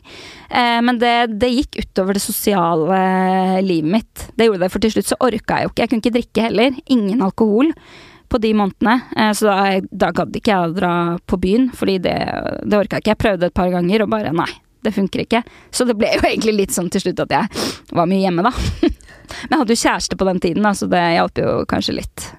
[0.49, 3.01] Eh, men det, det, gikk utover det sosiale
[3.65, 4.29] livet mitt.
[4.35, 5.83] Det gjorde det, for til slutt så orka jeg jo ikke.
[5.83, 6.79] Jeg kunne ikke drikke heller.
[6.95, 7.73] Ingen alkohol
[8.29, 8.95] på de månedene.
[9.17, 9.59] Eh, så da,
[10.05, 10.93] da gadd ikke jeg å dra
[11.29, 12.17] på byen, fordi det,
[12.63, 13.15] det orka jeg ikke.
[13.15, 15.41] Jeg prøvde et par ganger og bare nei det funker ikke.
[15.71, 17.65] Så det ble jo egentlig litt sånn til slutt at jeg
[17.95, 18.53] var mye hjemme, da.
[19.49, 22.29] Men jeg hadde jo kjæreste på den tiden, da, så det hjalp jo kanskje litt.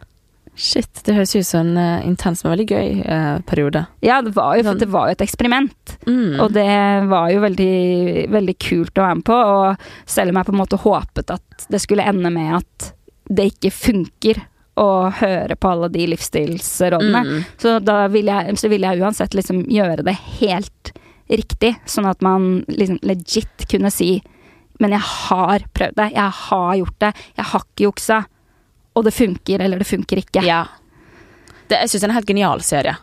[0.60, 3.80] Shit, det høres ut som en uh, intens, men veldig gøy uh, periode.
[4.04, 5.94] Ja, det var jo, for det var jo et eksperiment.
[6.04, 6.36] Mm.
[6.44, 6.68] Og det
[7.08, 7.76] var jo veldig,
[8.34, 9.38] veldig kult å være med på.
[9.54, 12.90] Og selv om jeg på en måte håpet at det skulle ende med at
[13.30, 14.42] det ikke funker
[14.80, 17.40] å høre på alle de livsstilsrådene, mm.
[17.60, 20.92] så da ville jeg, så ville jeg uansett liksom gjøre det helt
[21.30, 24.18] riktig, sånn at man liksom legit kunne si
[24.80, 28.20] Men jeg har prøvd det, jeg har gjort det, jeg har ikke juksa.
[28.98, 30.42] Og det funker, eller det funker ikke.
[30.46, 30.64] Ja.
[31.70, 32.96] Det, jeg syns det er en helt genial serie.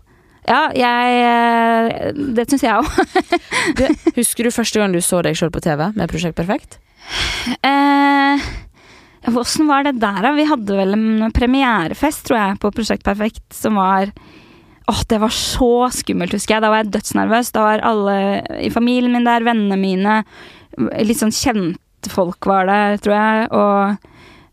[0.48, 2.88] Ja, jeg eh, Det syns jeg òg.
[4.20, 6.80] husker du første gang du så deg sjøl på TV med Prosjekt Perfekt?
[7.64, 8.48] Eh,
[9.28, 10.32] Åssen var det der, da?
[10.38, 14.12] Vi hadde vel en premierefest, tror jeg, på Prosjekt Perfekt, som var
[14.88, 16.64] Åh, det var så skummelt, husker jeg.
[16.64, 17.50] Da var jeg dødsnervøs.
[17.52, 18.14] Da var alle
[18.64, 20.22] i familien min der, vennene mine.
[21.04, 23.50] Litt sånn kjentfolk var der, tror jeg.
[23.52, 24.08] Og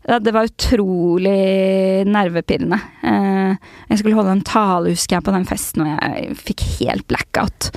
[0.05, 2.77] det var utrolig nervepirrende.
[3.03, 3.55] Eh,
[3.89, 7.71] jeg skulle holde en tale, husker jeg, på den festen, og jeg fikk helt blackout.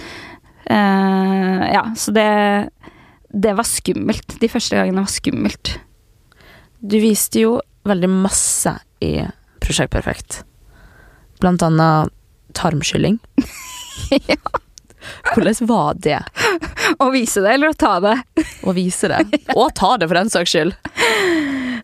[0.69, 2.71] Eh, ja, så det
[3.29, 4.39] Det var skummelt.
[4.41, 5.75] De første gangene var skummelt.
[6.81, 8.73] Du viste jo veldig masse
[9.05, 9.19] i
[9.61, 10.45] Prosjekt Perfekt.
[11.41, 12.09] Blant annet
[12.57, 13.19] tarmskylling.
[14.33, 14.41] ja.
[15.35, 16.23] Hvordan var det?
[16.99, 18.17] Å vise det, eller å ta det?
[18.65, 19.21] Å vise det.
[19.55, 20.75] Og ta det, for den saks skyld.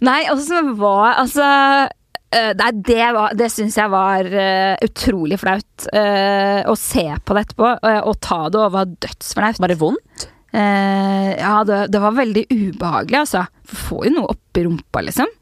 [0.05, 5.89] Nei, altså, var Altså uh, Nei, det, var, det syns jeg var uh, utrolig flaut.
[5.91, 7.71] Uh, å se på det etterpå,
[8.05, 9.63] og ta det og var dødsflaut.
[9.63, 10.31] Var det vondt?
[10.55, 13.41] ja, det, det, var veldig ubehagelig, altså.
[13.67, 15.33] For får jo noe oppi rumpa, liksom.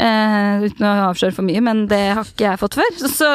[0.00, 2.92] Uh, uten å avsløre for mye, men det har ikke jeg fått før.
[3.18, 3.28] Så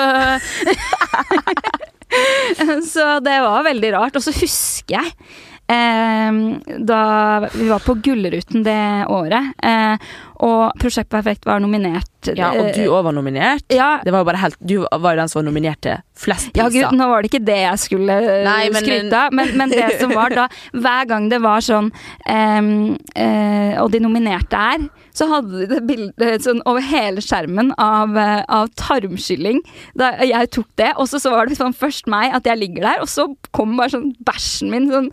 [2.85, 4.17] Så det var veldig rart.
[4.17, 6.99] Og så husker jeg uh, da
[7.53, 9.97] vi var på Gullruten det året, uh,
[10.45, 12.11] og Prosjekt Perfekt var nominert.
[12.35, 13.65] Ja, Og du òg var nominert?
[13.73, 13.99] Ja.
[14.03, 16.81] Det var jo bare helt, du var jo den som var nominert til flest priser.
[16.81, 19.73] Ja, gud, nå var det ikke det jeg skulle Nei, men, skryte av, men, men,
[19.73, 20.47] det som var da
[20.85, 22.71] Hver gang det var sånn um,
[23.83, 28.43] Og de nominerte er så hadde de det bildet sånn over hele skjermen av, eh,
[28.51, 29.61] av tarmskylling.
[29.97, 32.89] Da jeg tok det, og så, så var det sånn først meg, at jeg ligger
[32.89, 35.09] der, og så kom bare sånn bæsjen min sånn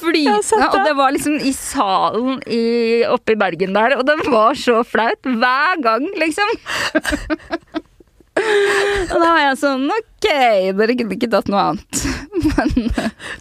[0.00, 2.62] flytende, og det var liksom i salen i,
[3.10, 5.20] oppe i Bergen der, og det var så flaut.
[5.24, 6.48] Hver gang, liksom.
[8.34, 10.26] Og da var jeg sånn Ok,
[10.74, 12.00] dere kunne ikke tatt noe annet.
[12.50, 12.72] Men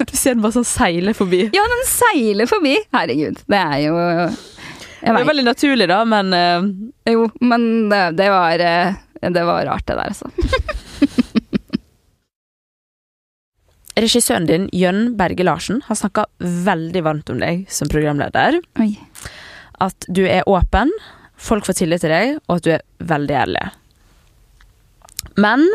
[0.06, 1.48] Du ser den bare sånn seile forbi.
[1.56, 2.76] Ja, den seiler forbi.
[2.94, 3.42] Herregud.
[3.50, 3.96] Det er jo
[5.04, 6.64] det er veldig naturlig, da, men uh...
[7.10, 10.30] Jo, men det, det, var uh, Det var rart, det der, altså.
[13.94, 18.58] Regissøren din, Jønn Berge Larsen, har snakka veldig varmt om deg som programleder.
[18.82, 18.96] Oi.
[19.84, 20.90] At du er åpen,
[21.38, 22.82] folk får tillit til deg, og at du er
[23.14, 23.68] veldig ærlig.
[25.38, 25.68] Men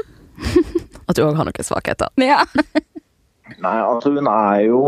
[1.08, 2.10] at du òg har noen svakheter.
[2.18, 2.42] Ja.
[3.62, 4.82] Nei, altså hun er jo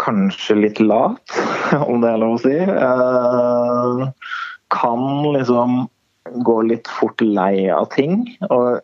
[0.00, 1.36] kanskje litt lat,
[1.88, 2.56] om det er lov å si.
[2.64, 4.04] Eh,
[4.74, 5.04] kan
[5.36, 5.84] liksom
[6.44, 8.24] gå litt fort lei av ting.
[8.48, 8.80] Og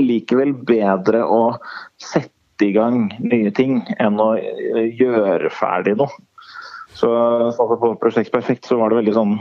[0.00, 1.42] likevel bedre å
[2.02, 4.32] sette i gang nye ting enn å
[4.98, 6.10] gjøre ferdig noe.
[6.94, 7.10] Så
[7.58, 9.34] på Prosjekt Perfekt så var det veldig sånn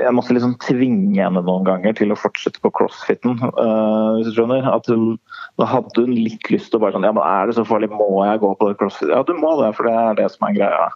[0.00, 3.38] jeg måtte liksom tvinge henne noen ganger til å fortsette på crossfiten.
[3.56, 4.66] Uh, hvis du skjønner.
[4.70, 5.14] At hun,
[5.60, 7.90] da hadde hun litt lyst til å bare sånn Ja, men er det så farlig?
[7.92, 9.12] Må jeg gå på det crossfit?
[9.12, 10.90] Ja, du må det, for det er det som er greia.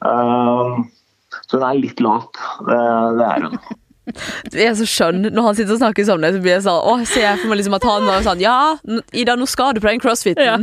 [0.00, 0.80] Uh,
[1.46, 2.42] så hun er litt lat.
[2.66, 2.80] Det,
[3.20, 3.60] det er hun.
[4.50, 5.28] Jeg er så skjønn.
[5.30, 7.60] Når han sitter og snakker sånn, så blir jeg sånn Å, ser jeg for meg
[7.60, 8.56] liksom at han var sånn Ja,
[9.14, 10.42] Ida, nå skal du på den crossfiten.
[10.42, 10.56] Ja.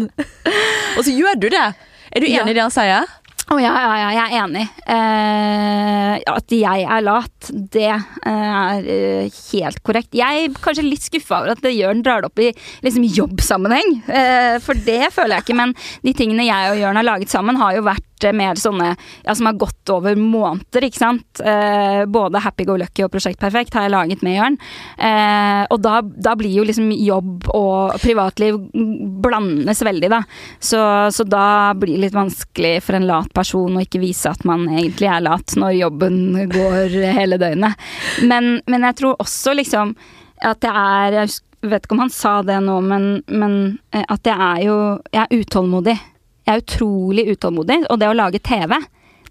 [0.98, 1.68] og så gjør du det.
[2.12, 2.50] Er du enig ja.
[2.52, 3.08] i det han sier?
[3.48, 4.64] Å ja, ja, ja, jeg er enig.
[4.92, 10.18] Eh, at jeg er lat, det eh, er eh, helt korrekt.
[10.20, 12.50] Jeg er kanskje litt skuffa over at Jørn drar det opp i
[12.84, 14.02] liksom, jobbsammenheng.
[14.12, 15.60] Eh, for det føler jeg ikke.
[15.62, 15.72] Men
[16.04, 18.04] de tingene jeg og Jørn har laget sammen, har jo vært
[18.36, 21.42] mer sånne ja, som har gått over måneder, ikke sant.
[21.42, 24.58] Eh, både Happy Go Lucky og Prosjekt Perfekt har jeg laget med Jørn.
[24.98, 28.60] Eh, og da, da blir jo liksom jobb og privatliv
[29.24, 30.22] blandes veldig, da.
[30.60, 30.82] Så,
[31.14, 34.68] så da blir det litt vanskelig for en lat person å ikke vise at man
[34.72, 37.78] egentlig er lat når jobben går hele døgnet.
[38.28, 39.96] Men, men jeg tror også liksom
[40.46, 43.54] at jeg er Jeg vet ikke om han sa det nå, men, men
[43.90, 44.76] eh, at jeg er jo
[45.10, 45.96] Jeg er utålmodig.
[46.48, 48.78] Jeg er utrolig utålmodig, og det å lage TV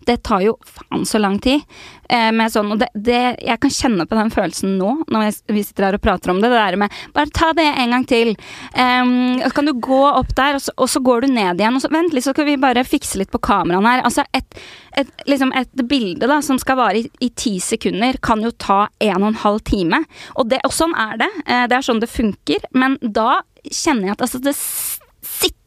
[0.07, 1.65] det tar jo faen så lang tid.
[2.09, 5.89] Eh, sånn, det, det, jeg kan kjenne på den følelsen nå, når jeg, vi sitter
[5.89, 6.51] her og prater om det.
[6.53, 8.35] Det der med Bare ta det en gang til.
[8.77, 11.79] Um, kan du gå opp der, og så, og så, går du ned igjen.
[11.79, 14.05] Og så vent litt, så skal vi bare fikse litt på kameraene her.
[14.07, 14.61] Altså et,
[15.01, 19.25] et, liksom et bilde da, som skal vare i, ti sekunder, kan jo ta en
[19.25, 20.05] og en halv time.
[20.37, 21.33] Og, det, og sånn er det.
[21.47, 22.71] Eh, det er sånn det funker.
[22.79, 24.55] Men da kjenner jeg at altså, det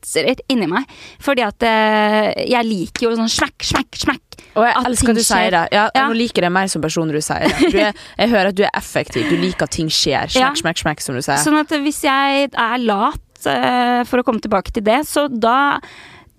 [0.10, 0.90] sitser inni meg.
[1.24, 4.44] Fordi at eh, jeg liker jo sånn smekk, smekk, smekk.
[4.58, 5.64] Og jeg elsker at du sier det.
[5.76, 6.06] Ja, ja.
[6.10, 7.72] Nå liker jeg mer som person når du sier det.
[7.72, 9.30] Du er, jeg hører at du er effektiv.
[9.30, 10.32] Du liker at ting skjer.
[10.34, 10.54] Smekk, ja.
[10.64, 11.42] smekk, smekk, som du sier.
[11.44, 15.60] Sånn at hvis jeg er lat, uh, for å komme tilbake til det, så da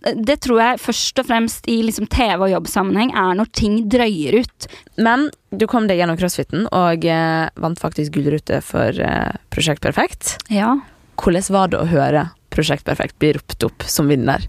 [0.01, 4.39] det tror jeg først og fremst i liksom TV- og jobbsammenheng er når ting drøyer
[4.41, 4.69] ut.
[4.97, 10.39] Men du kom deg gjennom crossfiten og eh, vant faktisk gullrute for eh, Prosjekt Perfekt.
[10.49, 10.79] Ja.
[11.21, 12.31] Hvordan var det å høre
[12.61, 14.45] Prosjekt Perfekt blir ropt opp som vinner?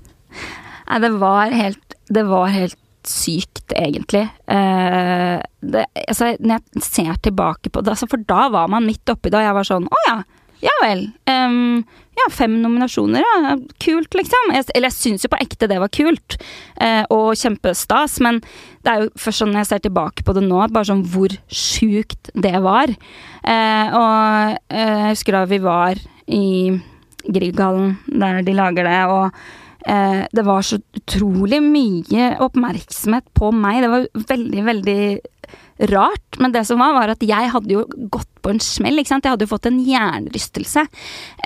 [0.91, 4.26] Nei, det var helt, det var helt sykt, egentlig.
[4.52, 9.10] Eh, det, altså, når jeg ser tilbake på det, altså, for da var man midt
[9.13, 10.17] oppi og jeg var sånn Å ja,
[10.62, 11.08] ja vel.
[11.32, 11.82] Um,
[12.19, 13.56] ja, fem nominasjoner, ja.
[13.82, 14.52] Kult, liksom.
[14.54, 16.38] Jeg, eller jeg syns jo på ekte det var kult,
[16.84, 18.43] eh, og kjempestas, men
[18.84, 21.34] det er jo først sånn når jeg ser tilbake på det nå, bare sånn hvor
[21.47, 22.91] sjukt det var.
[23.41, 26.45] Eh, og jeg husker da vi var i
[27.27, 29.01] Grieghallen, der de lager det.
[29.12, 33.84] Og eh, det var så utrolig mye oppmerksomhet på meg.
[33.84, 35.01] Det var veldig, veldig
[35.91, 36.39] rart.
[36.39, 38.99] Men det som var, var at jeg hadde jo gått på en smell.
[38.99, 39.25] ikke sant?
[39.25, 40.84] Jeg hadde jo fått en hjernerystelse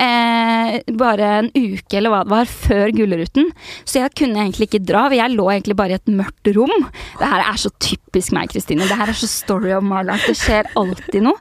[0.00, 3.50] eh, bare en uke eller hva det var, før Gullruten.
[3.84, 5.06] Så jeg kunne egentlig ikke dra.
[5.14, 6.88] Jeg lå egentlig bare i et mørkt rom.
[7.20, 8.88] Det her er så typisk meg, Kristine.
[8.88, 10.28] Det her er så story of my life.
[10.28, 11.40] Det skjer alltid noe.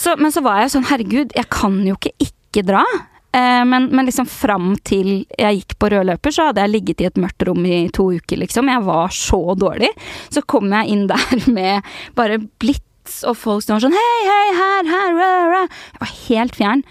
[0.00, 2.84] Så, men så var jeg sånn, herregud, jeg kan jo ikke ikke dra.
[3.32, 7.02] Eh, men, men, liksom fram til jeg gikk på rød løper, så hadde jeg ligget
[7.02, 8.70] i et mørkt rom i to uker, liksom.
[8.72, 9.90] Jeg var så dårlig.
[10.32, 14.90] Så kom jeg inn der med bare blits og folk som sånn hei, hei, her,
[14.90, 15.78] her, rød, rød.
[15.94, 16.84] Jeg var helt fjern.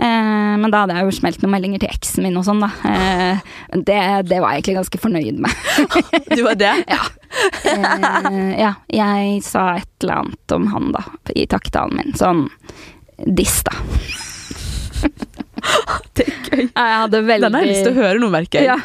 [0.00, 2.70] Eh, men da hadde jeg jo smelt noen meldinger til eksen min og sånn, da.
[2.86, 3.42] Eh,
[3.74, 3.98] det,
[4.30, 5.66] det, var jeg egentlig ganske fornøyd med.
[6.36, 6.72] du var det?
[6.94, 7.02] ja.
[7.74, 8.72] Eh, ja.
[8.94, 12.16] Jeg sa et eller annet om han, da, i takketalen min.
[12.18, 12.46] Sånn
[13.26, 13.74] diss, da.
[16.16, 16.66] det er gøy.
[16.66, 18.72] Jeg hadde veldig Den har jeg lyst til å høre noe, merker jeg.
[18.72, 18.78] Ja.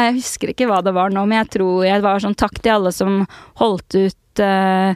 [0.00, 2.72] Jeg husker ikke hva det var nå, men jeg tror jeg var sånn takk til
[2.76, 3.12] alle som
[3.60, 4.90] holdt ut uh,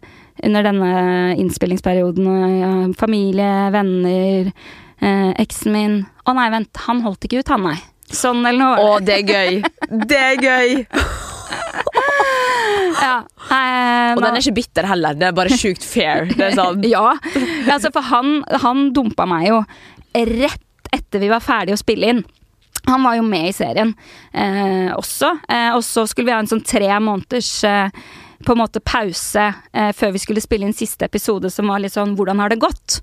[0.44, 0.92] under denne
[1.40, 2.30] innspillingsperioden.
[2.30, 4.52] Uh, familie, venner,
[5.02, 5.98] uh, eksen min.
[6.24, 7.78] Å nei, vent, han holdt ikke ut, han, nei.
[8.14, 8.76] Sånn eller noe.
[8.78, 9.52] Å, det er gøy!
[10.06, 10.68] Det er gøy!
[13.04, 13.16] ja,
[14.14, 16.18] og den er ikke bitter heller, det er bare sjukt fair.
[16.30, 16.84] Det er sånn.
[16.94, 17.16] ja,
[17.72, 18.26] altså for han,
[18.64, 19.58] han dumpa meg jo
[20.14, 20.63] rett
[21.14, 22.24] etter vi var ferdige å spille inn.
[22.90, 23.94] Han var jo med i serien
[24.34, 28.02] eh, også, eh, og så skulle vi ha en sånn tre måneders eh,
[28.44, 31.94] på en måte pause eh, før vi skulle spille inn siste episode, som var litt
[31.94, 32.98] sånn 'hvordan har det gått'?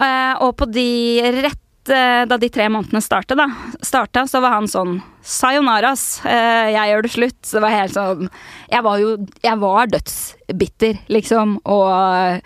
[0.00, 3.50] Eh, og på de rett eh, da de tre månedene starta, da,
[3.82, 7.38] starta, så var han sånn Sayonara's, jeg gjør det slutt.
[7.42, 8.28] Så det var helt sånn
[8.70, 12.40] Jeg var jo Jeg var dødsbitter, liksom, og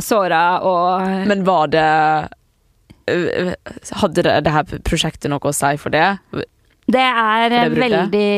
[0.00, 1.88] såra og Men var det
[2.24, 2.43] Eh,
[4.00, 6.08] hadde det, det her prosjektet noe å si for det?
[6.84, 8.30] Det er det veldig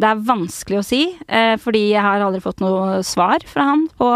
[0.00, 3.86] Det er vanskelig å si, eh, fordi jeg har aldri fått noe svar fra han
[3.96, 4.10] på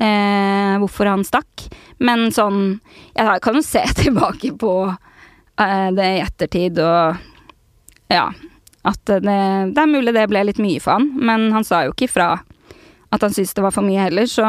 [0.00, 1.66] eh, hvorfor han stakk.
[2.00, 2.80] Men sånn
[3.14, 7.20] Jeg kan jo se tilbake på eh, det i ettertid og
[8.12, 8.30] Ja.
[8.82, 11.92] At det, det, er mulig det ble litt mye for han, men han sa jo
[11.92, 12.32] ikke ifra
[13.12, 14.42] at han syntes det var for mye heller, så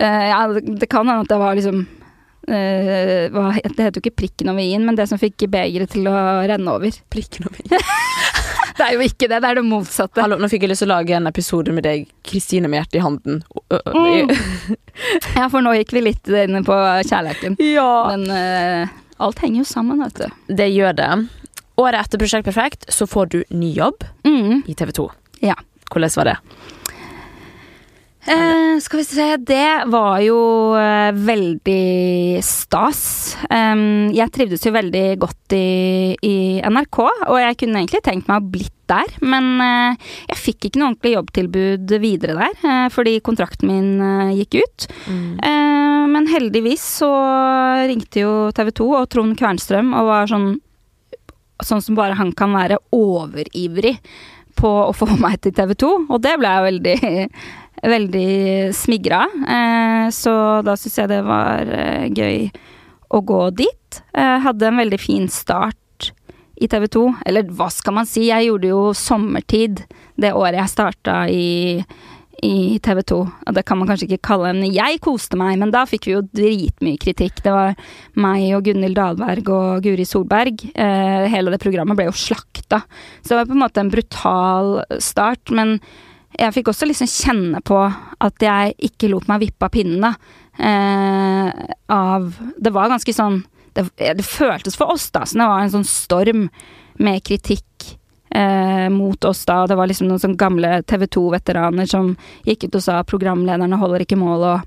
[0.00, 1.82] eh, Ja, det kan hende at det var liksom
[2.46, 3.26] Uh,
[3.66, 6.76] det heter jo ikke prikken over i-en, men det som fikk begeret til å renne
[6.78, 7.00] over.
[7.12, 7.84] Prikken over i
[8.76, 10.20] det er jo ikke det, det er det motsatte.
[10.20, 12.98] Hallo, nå fikk jeg lyst til å lage en episode med deg, Kristine med hjertet
[13.00, 13.38] i handen.
[13.72, 14.32] Mm.
[15.38, 16.76] ja, for nå gikk vi litt inne på
[17.08, 17.56] kjærligheten.
[17.64, 17.88] Ja.
[18.12, 20.54] Men uh, alt henger jo sammen, vet du.
[20.60, 21.10] Det gjør det.
[21.80, 24.66] Året etter Prosjekt Perfekt så får du ny jobb mm.
[24.68, 25.08] i TV 2.
[25.44, 25.56] Ja.
[25.88, 26.36] Hvordan var det?
[28.26, 30.38] Eh, skal vi se, det var jo
[30.74, 33.36] eh, veldig stas.
[33.46, 36.36] Um, jeg trivdes jo veldig godt i, i
[36.66, 39.14] NRK, og jeg kunne egentlig tenkt meg å blitt der.
[39.22, 44.36] Men eh, jeg fikk ikke noe ordentlig jobbtilbud videre der, eh, fordi kontrakten min eh,
[44.42, 44.88] gikk ut.
[45.46, 47.10] Eh, men heldigvis så
[47.86, 50.56] ringte jo TV 2 og Trond Kvernstrøm og var sånn
[51.64, 53.94] Sånn som bare han kan være overivrig
[54.60, 57.14] på å få meg til TV 2, og det ble jeg veldig
[57.82, 59.26] veldig smigra.
[59.48, 60.34] Eh, så
[60.66, 62.48] da syns jeg det var eh, gøy
[63.14, 64.02] å gå dit.
[64.16, 66.12] Eh, hadde en veldig fin start
[66.56, 67.06] i TV 2.
[67.28, 69.84] Eller hva skal man si, jeg gjorde jo sommertid
[70.16, 71.82] det året jeg starta i,
[72.40, 73.20] i TV 2.
[73.20, 76.16] Og det kan man kanskje ikke kalle en Jeg koste meg, men da fikk vi
[76.16, 77.44] jo dritmye kritikk.
[77.44, 77.76] Det var
[78.16, 80.64] meg og Gunhild Dahlberg og Guri Solberg.
[80.74, 82.82] Hele det programmet ble jo slakta.
[83.20, 85.76] Så det var på en måte en brutal start, men
[86.38, 87.78] jeg fikk også liksom kjenne på
[88.20, 90.14] at jeg ikke lot meg vippe av pinnen, da.
[90.58, 91.52] Eh,
[91.92, 93.42] av Det var ganske sånn
[93.76, 96.46] det, det føltes for oss, da, som det var en sånn storm
[96.96, 97.90] med kritikk
[98.32, 99.66] eh, mot oss da.
[99.68, 102.14] Det var liksom noen sånne gamle TV 2-veteraner som
[102.48, 104.60] gikk ut og sa 'programlederne holder ikke mål' og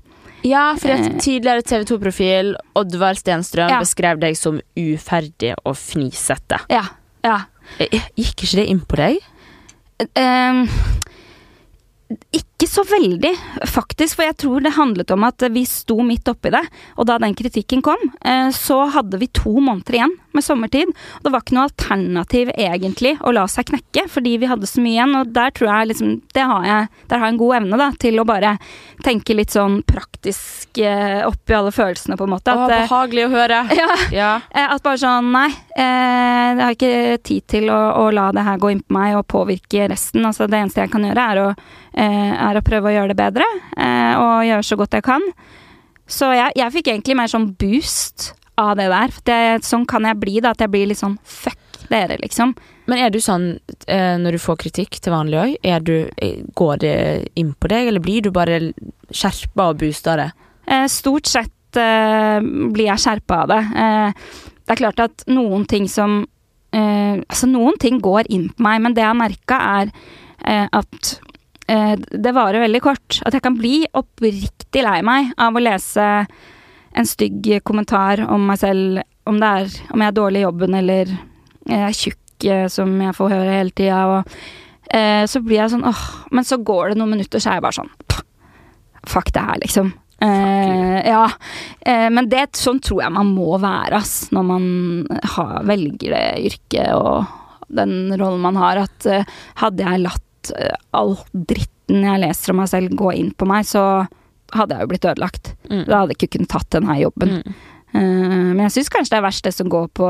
[0.46, 1.18] Ja, for et Eh.
[1.18, 3.80] tidligere TV 2-profil, Oddvar Stenstrøm, Ja.
[3.80, 6.60] beskrev deg som uferdig og fnisete.
[6.70, 6.84] Ja.
[7.24, 7.40] ja.
[7.78, 9.18] Eh, Gikk ikke det inn på deg?
[10.16, 10.66] Eh,
[12.10, 13.30] ikke så veldig,
[13.70, 14.16] faktisk.
[14.18, 16.62] For jeg tror det handlet om at vi sto midt oppi det.
[16.98, 20.90] Og da den kritikken kom, eh, så hadde vi to måneder igjen med sommertid.
[20.90, 24.82] Og det var ikke noe alternativ egentlig å la seg knekke, fordi vi hadde så
[24.82, 25.16] mye igjen.
[25.20, 27.90] Og der tror jeg liksom det har jeg, Der har jeg en god evne da,
[27.98, 28.56] til å bare
[29.04, 32.52] tenke litt sånn praktisk eh, oppi alle følelsene, på en måte.
[32.52, 33.62] At, eh, behagelig å høre.
[33.80, 34.32] ja, Ja.
[34.70, 38.74] At bare sånn, nei, jeg har ikke tid til å, å la det her gå
[38.74, 40.26] inn på meg og påvirke resten.
[40.26, 41.48] Altså det eneste jeg kan gjøre er å,
[42.06, 45.24] er å prøve å gjøre det bedre, eh, og gjøre så godt jeg kan.
[46.10, 49.14] Så jeg, jeg fikk egentlig mer sånn boost av det der.
[49.26, 52.54] Det, sånn kan jeg bli, da, at jeg blir litt sånn fuck dere, liksom.
[52.90, 53.52] Men er du sånn
[53.86, 55.70] eh, når du får kritikk til vanlig òg?
[56.58, 56.96] Går det
[57.38, 58.60] inn på deg, eller blir du bare
[59.10, 60.30] skjerpa og boosta det?
[60.66, 63.62] Eh, stort sett eh, blir jeg skjerpa av det.
[63.84, 64.28] Eh,
[64.60, 66.20] det er klart at noen ting som
[66.74, 69.90] eh, Altså, noen ting går inn på meg, men det jeg har merka, er
[70.46, 71.29] eh, at eh,
[71.70, 73.20] det varer veldig kort.
[73.26, 76.06] At jeg kan bli oppriktig lei meg av å lese
[76.90, 80.76] en stygg kommentar om meg selv, om det er om jeg er dårlig i jobben
[80.80, 81.12] eller
[81.70, 85.74] jeg er tjukk, eh, som jeg får høre hele tida, og eh, så blir jeg
[85.74, 86.04] sånn åh,
[86.34, 87.92] men så går det noen minutter, så er jeg bare sånn
[89.08, 89.94] Fuck det her, liksom.
[90.20, 91.22] Eh, ja.
[91.80, 94.66] Eh, men det, sånn tror jeg man må være, ass, når man
[95.38, 97.24] har, velger det yrket og
[97.72, 98.82] den rollen man har.
[98.84, 99.24] At eh,
[99.62, 100.26] hadde jeg latt
[100.58, 103.84] eh, all dritten jeg leser om meg selv, gå inn på meg, så
[104.54, 105.52] hadde jeg jo blitt ødelagt.
[105.70, 105.84] Mm.
[105.88, 107.40] Da hadde jeg ikke kunnet tatt denne jobben.
[107.40, 107.58] Mm.
[107.90, 110.08] Uh, men jeg syns kanskje det er verst det som går på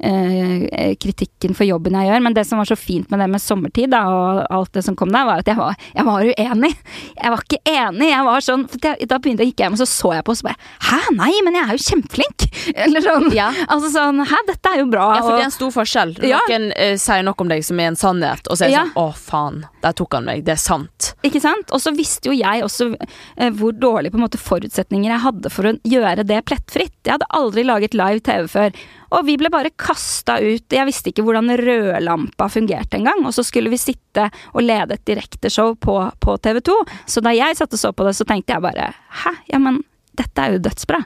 [0.00, 2.22] kritikken for jobben jeg gjør.
[2.24, 4.96] Men det som var så fint med det med sommertid da, og alt det som
[4.98, 6.72] kom der, var at jeg var, jeg var uenig.
[7.20, 8.08] Jeg var ikke enig.
[8.10, 10.34] Jeg var sånn, for jeg, Da begynte jeg gikk hjem og så så jeg på
[10.34, 10.58] og så bare
[10.90, 12.46] Hæ, nei, men jeg er jo kjempeflink!
[12.84, 13.28] Eller sånn.
[13.36, 13.48] Ja.
[13.68, 15.06] Altså sånn Hæ, dette er jo bra.
[15.16, 16.14] Ja, for det er en stor forskjell.
[16.26, 16.40] Ja.
[16.50, 18.84] Noen uh, sier noe om deg som er en sannhet, og så er det Ja.
[18.90, 20.44] sånn Å, faen, der tok han meg.
[20.46, 21.12] Det er sant.
[21.26, 21.70] Ikke sant?
[21.74, 25.52] Og så visste jo jeg også uh, hvor dårlige på en måte forutsetninger jeg hadde
[25.52, 26.94] for å gjøre det plettfritt.
[27.06, 28.74] Jeg hadde aldri laget live TV før.
[29.10, 30.66] Og vi ble bare kasta ut.
[30.70, 33.24] Jeg visste ikke hvordan rødlampa fungerte engang.
[33.26, 36.76] Og så skulle vi sitte og lede et direkteshow på, på TV 2.
[37.10, 38.92] Så da jeg satt og så på det, så tenkte jeg bare
[39.24, 39.82] hæ, ja men
[40.18, 41.00] dette er jo dødsbra.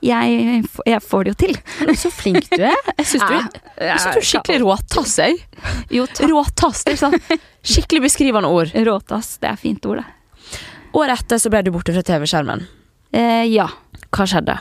[0.00, 1.58] Jeg, jeg får det jo til.
[2.00, 2.76] Så flink du er.
[2.96, 5.36] Jeg syns du, Ja, du er skikkelig råtass, jeg.
[5.92, 6.06] Jo.
[6.30, 6.86] Råtass.
[6.86, 7.18] Det er sånn
[7.60, 8.72] skikkelig beskrivende ord.
[8.72, 10.56] Råtass, det er fint ord, det.
[10.96, 12.64] Året etter så ble du borte fra TV-skjermen.
[13.12, 13.68] Eh, ja.
[14.08, 14.56] Hva skjedde?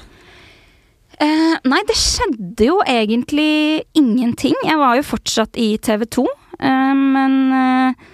[1.20, 4.56] Eh, nei, det skjedde jo egentlig ingenting.
[4.64, 6.24] Jeg var jo fortsatt i TV 2,
[6.64, 8.06] eh, men eh,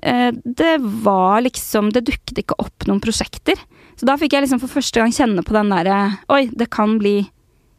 [0.00, 3.60] eh, det var liksom Det dukket ikke opp noen prosjekter.
[4.00, 5.98] Så da fikk jeg liksom for første gang kjenne på den derre
[6.32, 7.20] Oi, det kan bli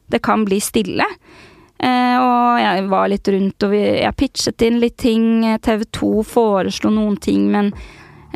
[0.07, 1.09] Det kan bli stille.
[1.81, 5.41] Eh, og jeg var litt rundt, og vi, jeg pitchet inn litt ting.
[5.65, 7.73] TV 2 foreslo noen ting, men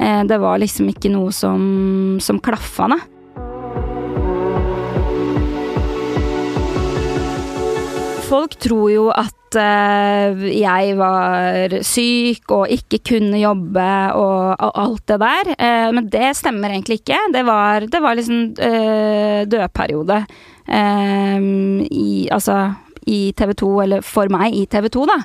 [0.02, 3.00] eh, det var liksom ikke noe som, som klaffa, da.
[8.30, 13.86] Folk tror jo at eh, jeg var syk og ikke kunne jobbe
[14.20, 17.18] og, alt det der, eh, men det stemmer egentlig ikke.
[17.34, 20.20] Det var, det var liksom uh, dødperiode.
[20.70, 21.40] eh,
[21.90, 22.60] i, altså
[23.10, 25.18] i TV 2, eller for meg i TV 2, da.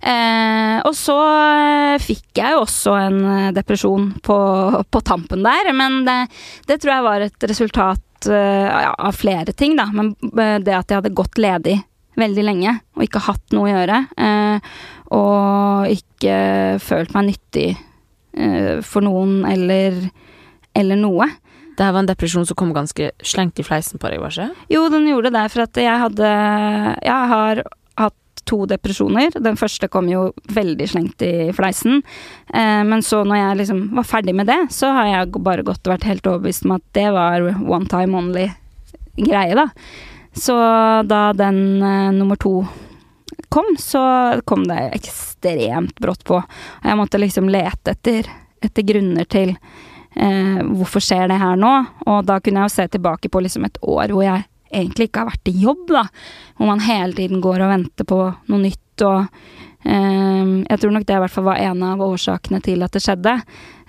[0.00, 4.38] Eh, og så eh, fikk jeg jo også en eh, depresjon på,
[4.88, 6.16] på tampen der, men det,
[6.70, 9.90] det, tror jeg var et resultat eh, av flere ting, da.
[9.92, 11.76] Men eh, det at jeg hadde gått ledig
[12.16, 14.70] veldig lenge og ikke hatt noe å gjøre, eh,
[15.16, 16.36] og ikke
[16.82, 17.68] følt meg nyttig
[18.84, 19.94] for noen eller,
[20.76, 21.24] eller noe.
[21.76, 24.72] Det her var en depresjon som kom ganske slengt i fleisen på deg, var ikke
[24.72, 26.30] Jo, den gjorde det, for at jeg hadde
[27.04, 27.62] Jeg har
[28.00, 29.34] hatt to depresjoner.
[29.42, 32.00] Den første kom jo veldig slengt i fleisen.
[32.48, 35.84] Eh, men så når jeg liksom var ferdig med det, så har jeg bare gått
[35.84, 38.46] og vært helt overbevist om at det var one time only
[39.16, 39.68] greie, da.
[40.36, 40.56] Så
[41.08, 42.66] da den eh, nummer to
[43.48, 44.02] kom, så
[44.44, 46.40] kom det ekstremt brått på.
[46.42, 48.28] Og jeg måtte liksom lete etter,
[48.60, 51.72] etter grunner til eh, hvorfor skjer det her nå?
[52.04, 55.22] Og da kunne jeg jo se tilbake på liksom et år hvor jeg egentlig ikke
[55.22, 56.04] har vært i jobb, da.
[56.58, 58.20] Hvor man hele tiden går og venter på
[58.50, 59.22] noe nytt og
[59.86, 63.04] eh, Jeg tror nok det i hvert fall var en av årsakene til at det
[63.04, 63.38] skjedde.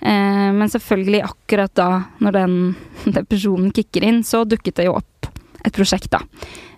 [0.00, 1.90] Eh, men selvfølgelig, akkurat da,
[2.24, 2.58] når den
[3.20, 5.17] depresjonen kicker inn, så dukket det jo opp
[5.66, 6.22] et prosjekt, da.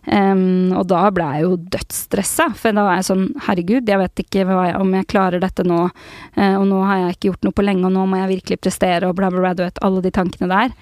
[0.08, 4.22] Um, og da ble jeg jo dødsstressa, for da var jeg sånn herregud, jeg vet
[4.22, 7.56] ikke jeg, om jeg klarer dette nå, uh, og nå har jeg ikke gjort noe
[7.56, 10.04] på lenge, og nå må jeg virkelig prestere, og bla, bla, bla, du vet, alle
[10.04, 10.76] de tankene der.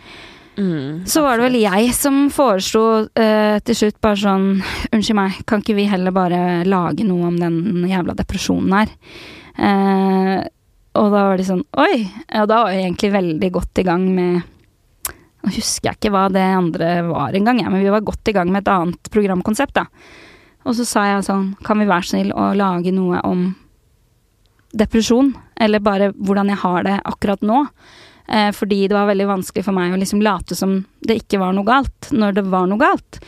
[0.58, 4.46] Mm, så var det vel jeg som foreslo uh, til slutt bare sånn
[4.90, 8.90] Unnskyld meg, kan ikke vi heller bare lage noe om den jævla depresjonen her?
[9.54, 10.40] Uh,
[10.98, 12.02] og da var de sånn Oi!
[12.40, 14.40] Og da var jeg egentlig veldig godt i gang med
[15.44, 18.34] nå husker jeg ikke hva det andre var engang, ja, men vi var godt i
[18.36, 19.86] gang med et annet programkonsept, da.
[20.66, 23.46] Og så sa jeg sånn, kan vi være snill å lage noe om
[24.76, 25.32] depresjon?
[25.58, 27.62] Eller bare hvordan jeg har det akkurat nå?
[28.28, 31.54] Eh, fordi det var veldig vanskelig for meg å liksom late som det ikke var
[31.56, 33.20] noe galt, når det var noe galt.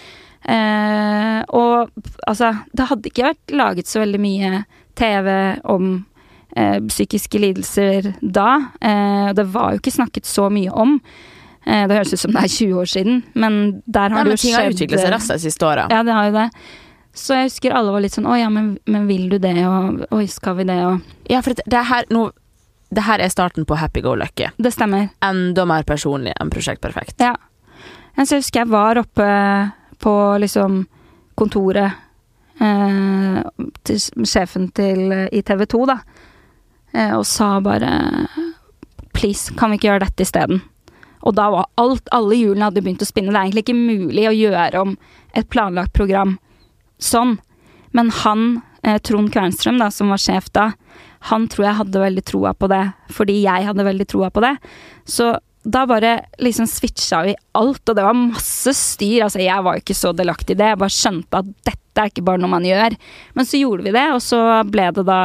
[0.44, 1.90] Eh, og
[2.28, 4.62] altså, det hadde ikke vært laget så veldig mye
[4.98, 5.28] TV
[5.68, 5.90] om
[6.56, 8.50] eh, psykiske lidelser da.
[8.80, 10.98] Eh, det var jo ikke snakket så mye om.
[11.66, 14.36] Eh, det høres ut som det er 20 år siden, men der har ja, det
[14.36, 15.88] jo skjedd Ting har utviklet seg raskt de siste åra.
[15.92, 16.46] Ja, det har jo det.
[17.20, 20.04] Så jeg husker alle var litt sånn Å ja, men, men vil du det, og
[20.14, 21.00] oi, skal vi det, og
[21.30, 22.28] Ja, for det, det her nå
[22.90, 24.48] det her er starten på Happy Go Lucky.
[24.58, 25.12] Det stemmer.
[25.22, 27.22] Enda mer personlig enn Prosjekt Perfekt.
[27.22, 27.36] Ja.
[28.18, 29.26] Så jeg husker jeg var oppe
[30.02, 30.80] på liksom
[31.38, 32.00] kontoret
[32.58, 33.38] eh,
[33.86, 36.00] til sjefen til i TV 2, da,
[36.96, 37.92] eh, og sa bare
[39.14, 40.64] Please, kan vi ikke gjøre dette isteden?
[41.26, 43.32] Og da var alt, alle hjulene hadde begynt å spinne.
[43.32, 44.96] Det er egentlig ikke mulig å gjøre om
[45.36, 46.38] et planlagt program
[47.00, 47.38] sånn.
[47.96, 50.72] Men han, eh, Trond Kvernstrøm, da, som var sjef da,
[51.28, 54.56] han tror jeg hadde veldig troa på det, fordi jeg hadde veldig troa på det.
[55.04, 59.26] Så da bare liksom switcha vi alt, og det var masse styr.
[59.26, 62.08] Altså, jeg var jo ikke så delaktig i det, jeg bare skjønte at dette er
[62.08, 62.96] ikke bare noe man gjør.
[63.36, 64.40] Men så gjorde vi det, og så
[64.70, 65.20] ble det da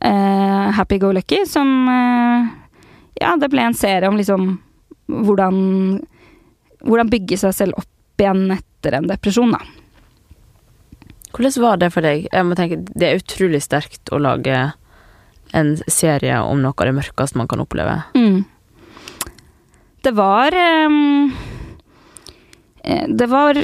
[0.00, 2.52] eh, Happy Go Lucky, som eh,
[3.20, 4.56] Ja, det ble en serie om liksom
[5.10, 5.56] hvordan,
[6.84, 9.62] hvordan bygge seg selv opp igjen etter en depresjon, da.
[11.34, 12.28] Hvordan var det for deg?
[12.30, 14.72] Jeg må tenke, Det er utrolig sterkt å lage
[15.54, 17.96] en serie om noe av det mørkeste man kan oppleve.
[18.14, 18.44] Mm.
[20.04, 20.54] Det var
[20.86, 21.32] um,
[23.18, 23.58] Det var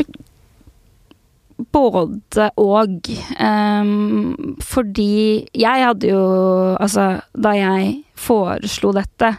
[1.70, 3.10] både og.
[3.38, 6.24] Um, fordi jeg hadde jo
[6.80, 9.34] Altså, da jeg foreslo dette,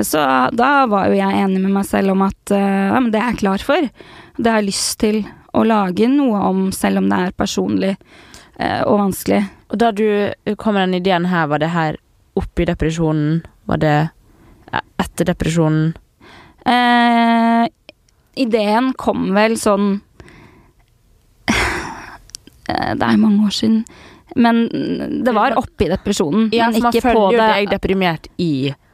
[0.00, 0.22] så
[0.56, 3.42] da var jo jeg enig med meg selv om at ja, men det er jeg
[3.42, 3.88] klar for.
[4.38, 5.18] Det har jeg lyst til
[5.52, 9.42] å lage noe om, selv om det er personlig eh, og vanskelig.
[9.72, 10.06] Og da du
[10.60, 11.98] kom med den ideen her, var det her
[12.40, 13.42] oppi depresjonen?
[13.68, 13.96] Var det
[15.02, 15.92] etter depresjonen?
[16.64, 17.66] Eh,
[18.40, 19.96] ideen kom vel sånn
[22.62, 23.82] Det er mange år siden.
[24.38, 24.62] Men
[25.26, 26.46] det var oppi depresjonen.
[26.54, 28.52] Ja, for man føler jo deg deprimert i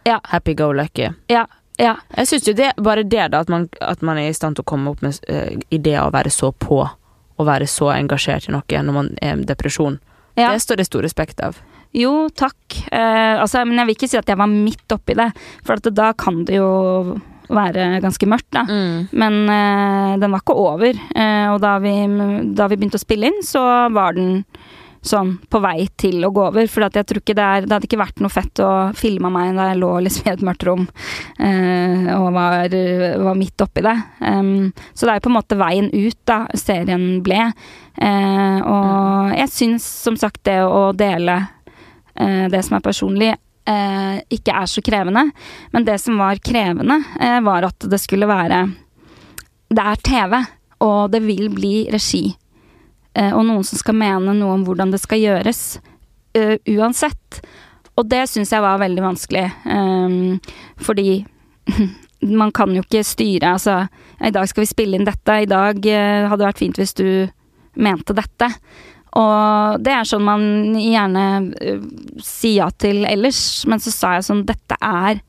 [0.08, 0.18] ja.
[0.32, 1.10] Happy go lucky.
[1.28, 1.46] Ja,
[1.78, 1.94] ja.
[2.16, 4.66] Jeg syns jo det, bare det, da, at man, at man, er i stand til
[4.66, 6.82] å komme opp med uh, ideer og være så på,
[7.38, 10.00] og være så engasjert i noe når man er i depresjon,
[10.34, 10.50] ja.
[10.50, 11.60] det står det stor respekt av.
[11.96, 12.60] Jo, takk.
[12.90, 15.30] Uh, altså, men jeg vil ikke si at jeg var midt oppi det,
[15.66, 18.66] for da kan det jo være ganske mørkt, da.
[18.68, 19.06] Mm.
[19.16, 20.98] Men uh, den var ikke over.
[21.54, 21.94] og da vi,
[22.58, 23.62] da vi begynte å spille inn, så
[23.94, 24.42] var den
[25.04, 26.68] sånn på vei til å gå over.
[26.70, 29.56] For jeg tror ikke det er Det hadde ikke vært noe fett å filme meg
[29.58, 32.74] da jeg lå liksom i et mørkt rom uh, og var,
[33.22, 33.96] var, midt oppi det.
[34.20, 37.50] Um, så det er jo på en måte veien ut da serien ble.
[37.98, 43.34] Uh, og jeg syns som sagt det å dele uh, det som er personlig,
[44.32, 45.26] ikke er så krevende.
[45.74, 47.02] Men det som var krevende,
[47.44, 48.62] var at det skulle være
[49.68, 50.38] Det er TV,
[50.80, 52.47] og det vil bli regi eh,
[53.16, 55.62] og noen som skal mene noe om hvordan det skal gjøres,
[56.38, 57.40] uh, uansett.
[57.98, 60.36] Og det syns jeg var veldig vanskelig, um,
[60.82, 61.24] fordi
[62.40, 63.80] man kan jo ikke styre Altså,
[64.18, 66.94] i dag skal vi spille inn dette, i dag uh, hadde det vært fint hvis
[66.98, 67.08] du
[67.78, 68.52] mente dette.
[69.18, 70.44] Og det er sånn man
[70.78, 71.24] gjerne
[71.58, 71.88] uh,
[72.22, 73.40] sier ja til ellers,
[73.70, 75.22] men så sa jeg sånn Dette er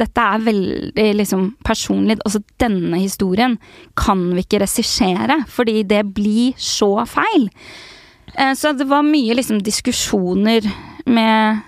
[0.00, 2.18] dette er veldig liksom personlig.
[2.24, 3.58] Altså, denne historien
[3.98, 7.48] kan vi ikke regissere, fordi det blir så feil.
[8.34, 10.66] Eh, så det var mye liksom diskusjoner
[11.06, 11.60] med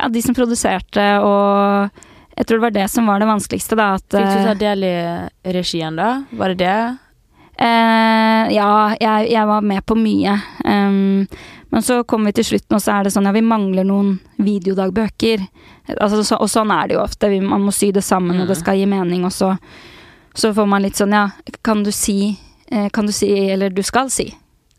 [0.00, 1.90] ja, de som produserte, og
[2.36, 3.92] jeg tror det var det som var det vanskeligste, da.
[4.00, 6.10] At, Fikk du ta eh, del i regien, da?
[6.30, 6.80] Var det det?
[7.60, 10.38] Eh, ja, jeg, jeg var med på mye.
[10.64, 11.26] Um,
[11.70, 14.16] men så kommer vi til slutten, og så er det sånn ja, vi mangler noen
[14.40, 15.44] videodagbøker.
[15.98, 17.30] Altså, så, og sånn er det jo ofte.
[17.42, 19.54] Man må sy det sammen, og det skal gi mening, og så,
[20.34, 21.24] så får man litt sånn ja,
[21.66, 22.36] kan du si
[22.70, 24.28] eh, Kan du si, eller du skal si,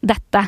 [0.02, 0.46] dette.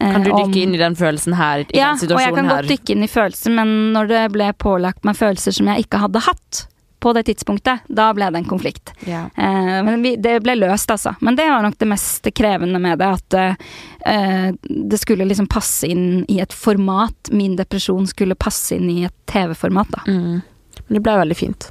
[0.00, 2.62] eh, Kan du dykke inn i den følelsen her, i ja, og jeg kan her?
[2.62, 6.00] godt dykke inn i følelser, men når det ble pålagt meg følelser som jeg ikke
[6.06, 6.66] hadde hatt
[7.06, 8.90] på det tidspunktet, da ble det en konflikt.
[9.06, 9.20] Ja.
[9.36, 11.12] Eh, men vi, det ble løst, altså.
[11.20, 15.86] Men det var nok det mest krevende med det, at eh, det skulle liksom passe
[15.86, 17.30] inn i et format.
[17.30, 20.02] Min depresjon skulle passe inn i et TV-format, da.
[20.10, 20.42] Mm.
[20.80, 21.68] Men det ble veldig fint,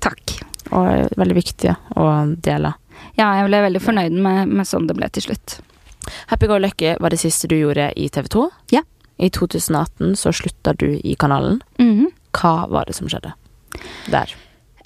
[0.00, 0.38] Takk.
[0.72, 2.08] og veldig viktig å
[2.48, 2.72] dele.
[3.20, 5.58] Ja, jeg ble veldig fornøyd med, med sånn det ble til slutt.
[6.32, 8.48] Happy Go Lucky var det siste du gjorde i TV 2.
[8.72, 8.86] Ja.
[9.20, 11.60] I 2018 så slutta du i kanalen.
[11.76, 12.08] Mhm.
[12.40, 13.36] Hva var det som skjedde
[14.08, 14.32] der?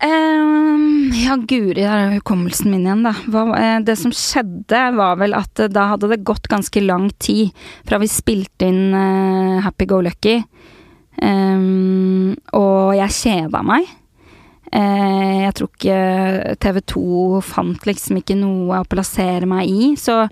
[0.02, 3.12] Ehm, ja, guri, der er hukommelsen min igjen, da.
[3.30, 7.06] Hva, eh, det som skjedde, var vel at eh, da hadde det gått ganske lang
[7.22, 7.52] tid
[7.86, 10.40] fra vi spilte inn uh, Happy Go Lucky,
[11.22, 13.86] um, og jeg kjeda meg.
[14.72, 20.24] Uh, jeg tror ikke TV 2 fant liksom ikke noe å plassere meg i, så,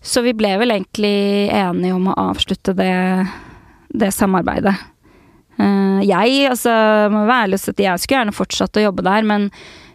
[0.00, 2.94] så vi ble vel egentlig enige om å avslutte det,
[3.92, 4.78] det samarbeidet.
[5.58, 6.74] Eh, jeg, altså,
[7.12, 9.48] må være ærlig og si at jeg skulle gjerne fortsatt å jobbe der, men,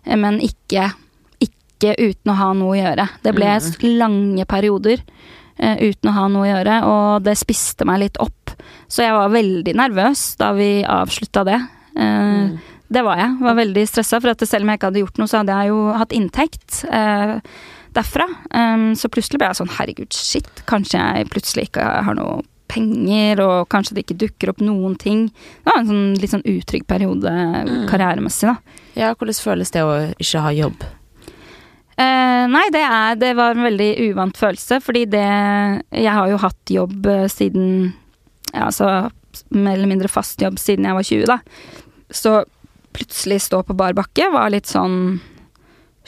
[0.08, 0.90] men ikke,
[1.44, 3.08] ikke uten å ha noe å gjøre.
[3.26, 3.54] Det ble
[4.00, 8.56] lange perioder eh, uten å ha noe å gjøre, og det spiste meg litt opp.
[8.90, 11.60] Så jeg var veldig nervøs da vi avslutta det.
[12.00, 12.56] Mm.
[12.90, 13.34] Det var jeg.
[13.44, 15.70] Var veldig stressa, for at selv om jeg ikke hadde gjort noe, så hadde jeg
[15.70, 17.36] jo hatt inntekt eh,
[17.94, 18.26] derfra.
[18.98, 22.40] Så plutselig ble jeg sånn herregud, shit, kanskje jeg plutselig ikke har noe
[22.70, 25.28] penger, og kanskje det ikke dukker opp noen ting.
[25.30, 27.34] Det var en sånn litt sånn utrygg periode
[27.90, 28.80] karrieremessig, da.
[29.00, 30.86] Ja, hvordan føles det å ikke ha jobb?
[32.00, 35.26] Eh, nei, det, er, det var en veldig uvant følelse, fordi det
[35.92, 37.66] Jeg har jo hatt jobb eh, siden
[38.54, 39.10] Ja, altså
[39.54, 41.38] mer eller mindre fast jobb siden jeg var 20, da.
[42.10, 42.38] Så
[42.96, 45.20] plutselig stå på bar bakke var litt sånn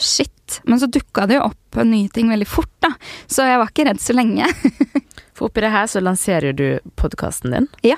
[0.01, 0.31] Shit.
[0.67, 2.93] Men så dukka det jo opp nye ting veldig fort, da.
[3.31, 4.47] Så jeg var ikke redd så lenge.
[5.37, 6.65] For oppi det her så lanserer du
[6.99, 7.97] podkasten din, Ja.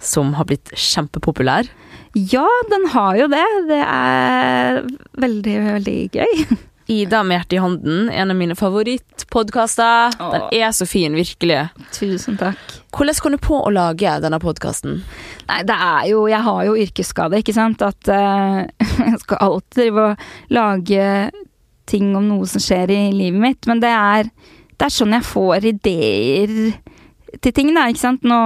[0.00, 1.68] som har blitt kjempepopulær.
[2.14, 3.44] Ja, den har jo det.
[3.68, 4.84] Det er
[5.18, 6.46] veldig, veldig gøy.
[6.94, 10.12] Ida med hjertet i hånden, en av mine favorittpodkaster.
[10.20, 11.62] Den er så fin, virkelig.
[11.96, 12.60] Tusen takk.
[12.94, 14.98] Hvordan kom du på å lage denne podkasten?
[15.48, 17.82] Nei, det er jo Jeg har jo yrkesskade, ikke sant.
[17.82, 18.64] At uh,
[19.00, 21.08] jeg skal alltid drive og lage
[21.90, 23.68] ting om noe som skjer i livet mitt.
[23.70, 24.30] Men det er,
[24.74, 26.54] det er sånn jeg får ideer
[27.42, 27.88] til ting, da.
[27.90, 28.24] Ikke sant.
[28.26, 28.38] Nå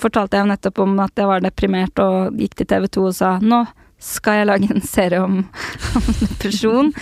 [0.00, 3.16] fortalte jeg jo nettopp om at jeg var deprimert og gikk til TV 2 og
[3.16, 3.64] sa nå
[4.06, 5.38] skal jeg lage en serie om,
[5.98, 6.92] om depresjon.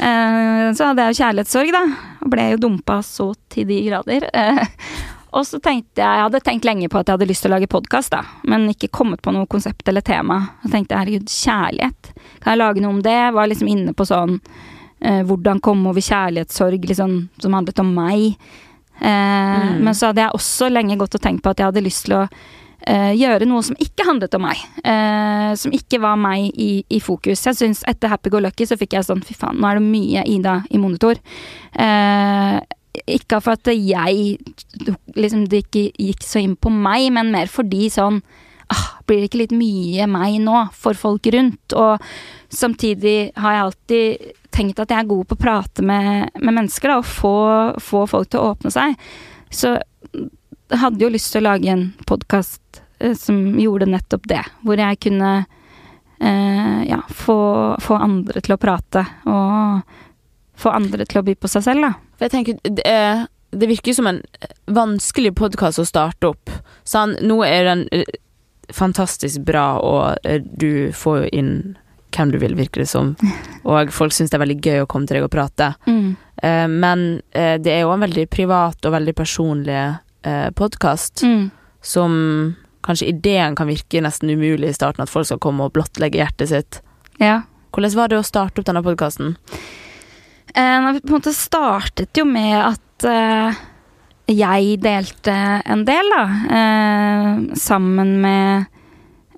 [0.00, 1.84] Uh, så hadde jeg jo kjærlighetssorg, da.
[2.24, 4.26] Og ble jo dumpa så til de grader.
[4.34, 4.64] Uh,
[5.30, 7.54] og så tenkte jeg Jeg hadde tenkt lenge på at jeg hadde lyst til å
[7.54, 8.24] lage podkast, da.
[8.50, 10.40] Men ikke kommet på noe konsept eller tema.
[10.64, 12.12] Så tenkte herregud, kjærlighet.
[12.42, 13.20] Kan jeg lage noe om det?
[13.36, 14.40] Var liksom inne på sånn
[15.00, 18.36] eh, hvordan komme over kjærlighetssorg, liksom, som handlet om meg.
[19.00, 22.04] Eh, Men så hadde jeg også lenge gått og tenkt på at jeg hadde lyst
[22.06, 22.24] til å
[22.86, 24.58] eh, gjøre noe som ikke handlet om meg.
[24.84, 27.42] eh, som ikke var meg i, i fokus.
[27.46, 29.86] Jeg synes Etter Happy Go Lucky så fikk jeg sånn fy faen, nå er det
[29.88, 31.18] mye Ida i monitor.
[31.74, 32.60] Eh,
[33.06, 34.38] ikke for at jeg
[35.16, 38.20] liksom det ikke gikk så inn på meg, men mer fordi sånn
[38.70, 41.72] ah, Blir det ikke litt mye meg nå for folk rundt?
[41.78, 42.02] Og
[42.50, 46.92] samtidig har jeg alltid tenkt at jeg er god på å prate med, med mennesker,
[46.92, 47.34] da, og få,
[47.82, 49.08] få folk til å åpne seg.
[49.50, 49.76] Så
[50.14, 54.42] jeg hadde jo lyst til å lage en podkast eh, som gjorde nettopp det.
[54.66, 57.40] Hvor jeg kunne eh, ja, få,
[57.82, 59.98] få andre til å prate, og
[60.60, 61.92] få andre til å by på seg selv, da.
[62.16, 63.26] For jeg tenker, det, er,
[63.56, 64.20] det virker som en
[64.70, 66.52] vanskelig podkast å starte opp.
[66.84, 68.18] Sånn, nå er den eh,
[68.74, 71.54] fantastisk bra, og eh, du får jo inn
[72.16, 73.12] hvem du vil, virker det som.
[73.64, 75.72] Og folk syns det er veldig gøy å komme til deg og prate.
[75.86, 76.16] Mm.
[76.42, 79.78] Eh, men eh, det er jo en veldig privat og veldig personlig
[80.24, 81.50] eh, podkast, Mm.
[81.82, 82.12] som
[82.84, 86.48] kanskje ideen kan virke nesten umulig i starten, at folk skal komme og blottlegge hjertet
[86.48, 86.80] sitt.
[87.20, 87.42] Ja.
[87.72, 89.36] Hvordan var det å starte opp denne podkasten?
[90.54, 93.60] Eh, på en måte startet jo med at eh,
[94.30, 95.34] jeg delte
[95.66, 96.24] en del, da.
[96.56, 98.66] Eh, sammen med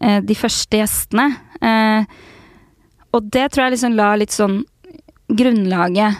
[0.00, 1.28] eh, de første gjestene.
[1.60, 2.04] Eh,
[3.12, 4.62] og det tror jeg liksom la litt sånn
[5.32, 6.16] grunnlaget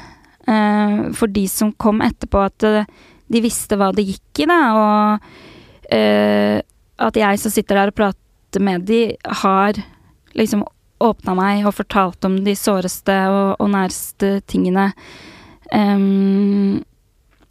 [0.48, 2.86] eh, for de som kom etterpå, at eh,
[3.32, 4.60] de visste hva det gikk i, da.
[4.76, 6.60] Og eh,
[7.02, 9.02] at jeg som sitter der og prater med de,
[9.42, 9.80] har
[10.36, 10.64] liksom
[11.02, 14.92] åpna meg og fortalt om de såreste og, og næreste tingene.
[15.72, 16.82] Um,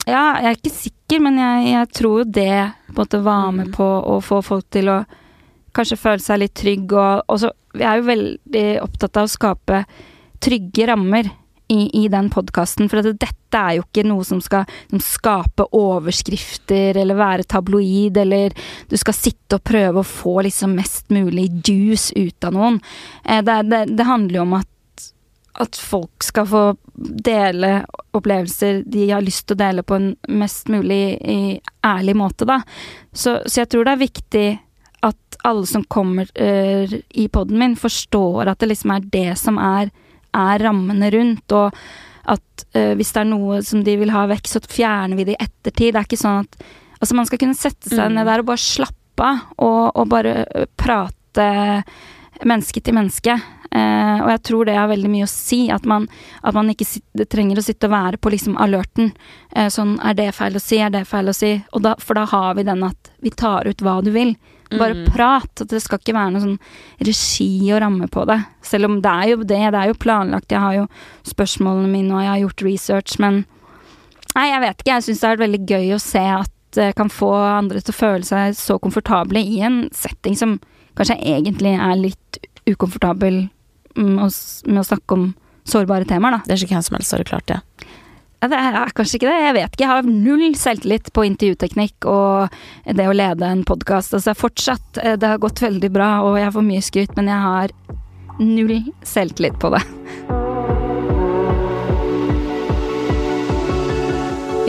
[0.07, 2.53] ja, jeg er ikke sikker, men jeg, jeg tror jo det
[2.87, 3.73] på en måte var med Mm.
[3.75, 5.01] på å få folk til å
[5.75, 9.31] kanskje føle seg litt trygg, og, og så Vi er jo veldig opptatt av å
[9.31, 9.85] skape
[10.43, 11.29] trygge rammer
[11.71, 15.69] i, i den podkasten, for at dette er jo ikke noe som skal som skape
[15.77, 18.51] overskrifter eller være tabloid, eller
[18.91, 22.81] du skal sitte og prøve å få liksom mest mulig juice ut av noen.
[23.23, 24.67] Eh, det, det, det handler jo om at
[25.59, 26.61] at folk skal få
[26.95, 27.81] dele
[28.15, 31.19] opplevelser de har lyst til å dele på en mest mulig
[31.85, 32.61] ærlig måte, da.
[33.11, 34.45] Så, så jeg tror det er viktig
[35.01, 39.57] at alle som kommer uh, i poden min, forstår at det liksom er det som
[39.57, 39.89] er,
[40.37, 41.73] er rammene rundt, og
[42.29, 45.37] at uh, hvis det er noe som de vil ha vekk, så fjerner vi det
[45.39, 45.95] i ettertid.
[45.95, 46.63] Det er ikke sånn at
[47.01, 48.13] Altså, man skal kunne sette seg Mm.
[48.13, 51.47] ned der og bare slappe av, og, og bare eh, prate
[52.45, 53.33] menneske til menneske.
[53.73, 56.05] Uh, og jeg tror det har veldig mye å si, at man,
[56.43, 59.15] at man ikke sit, trenger å sitte og være på liksom alerten.
[59.73, 61.55] Sånn, er det feil å si, er det feil å si?
[61.73, 64.35] Og da, for da har vi den at vi tar ut hva du vil.
[64.79, 65.05] Bare Mm.
[65.13, 65.61] prat.
[65.61, 66.59] At det skal ikke være noe sånn
[67.03, 68.45] regi og ramme på det.
[68.61, 70.49] Selv om det er jo det, det er jo planlagt.
[70.49, 70.87] Jeg har jo
[71.25, 73.45] spørsmålene mine, og jeg har gjort research, men
[74.33, 74.93] Nei, jeg vet ikke.
[74.93, 77.97] Jeg syns det er veldig gøy å se at det kan få andre til å
[77.97, 80.53] føle seg så komfortable i en setting som
[80.95, 83.49] kanskje egentlig er litt ukomfortabel
[83.97, 84.29] med å
[84.71, 85.35] med å snakke om
[85.67, 86.41] sårbare temaer, da.
[86.45, 87.59] Det er ikke hvem som helst som hadde klart det.
[87.59, 87.87] Ja,
[88.49, 89.83] det er kanskje ikke det, jeg vet ikke.
[89.85, 92.55] Jeg har null selvtillit på intervjuteknikk og
[92.97, 94.15] det å lede en podkast.
[94.17, 97.41] Altså fortsatt, eh, det har gått veldig bra, og jeg får mye skryt, men jeg
[97.45, 97.75] har
[98.41, 99.83] null selvtillit på det.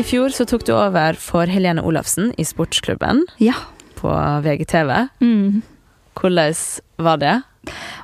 [0.03, 3.55] I fjor så tok du over for Helene Olafsen i Sportsklubben Ja.
[3.97, 4.11] på
[4.43, 5.09] VGTV.
[5.23, 5.63] Mm.
[6.19, 6.55] Hvordan
[6.99, 7.43] var det?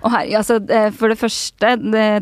[0.04, 1.72] Og her, altså, eh, for det første,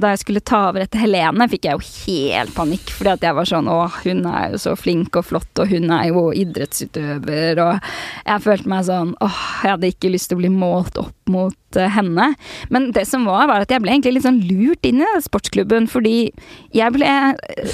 [0.01, 2.93] da jeg skulle ta over etter Helene, fikk jeg jo helt panikk.
[2.97, 5.93] Fordi at jeg var sånn Å, hun er jo så flink og flott, og hun
[5.93, 7.91] er jo idrettsutøver, og
[8.25, 11.79] jeg følte meg sånn Åh, jeg hadde ikke lyst til å bli målt opp mot
[11.81, 12.31] eh, henne.
[12.73, 15.91] Men det som var, var at jeg ble egentlig litt sånn lurt inn i sportsklubben,
[15.91, 16.31] fordi
[16.77, 17.13] jeg ble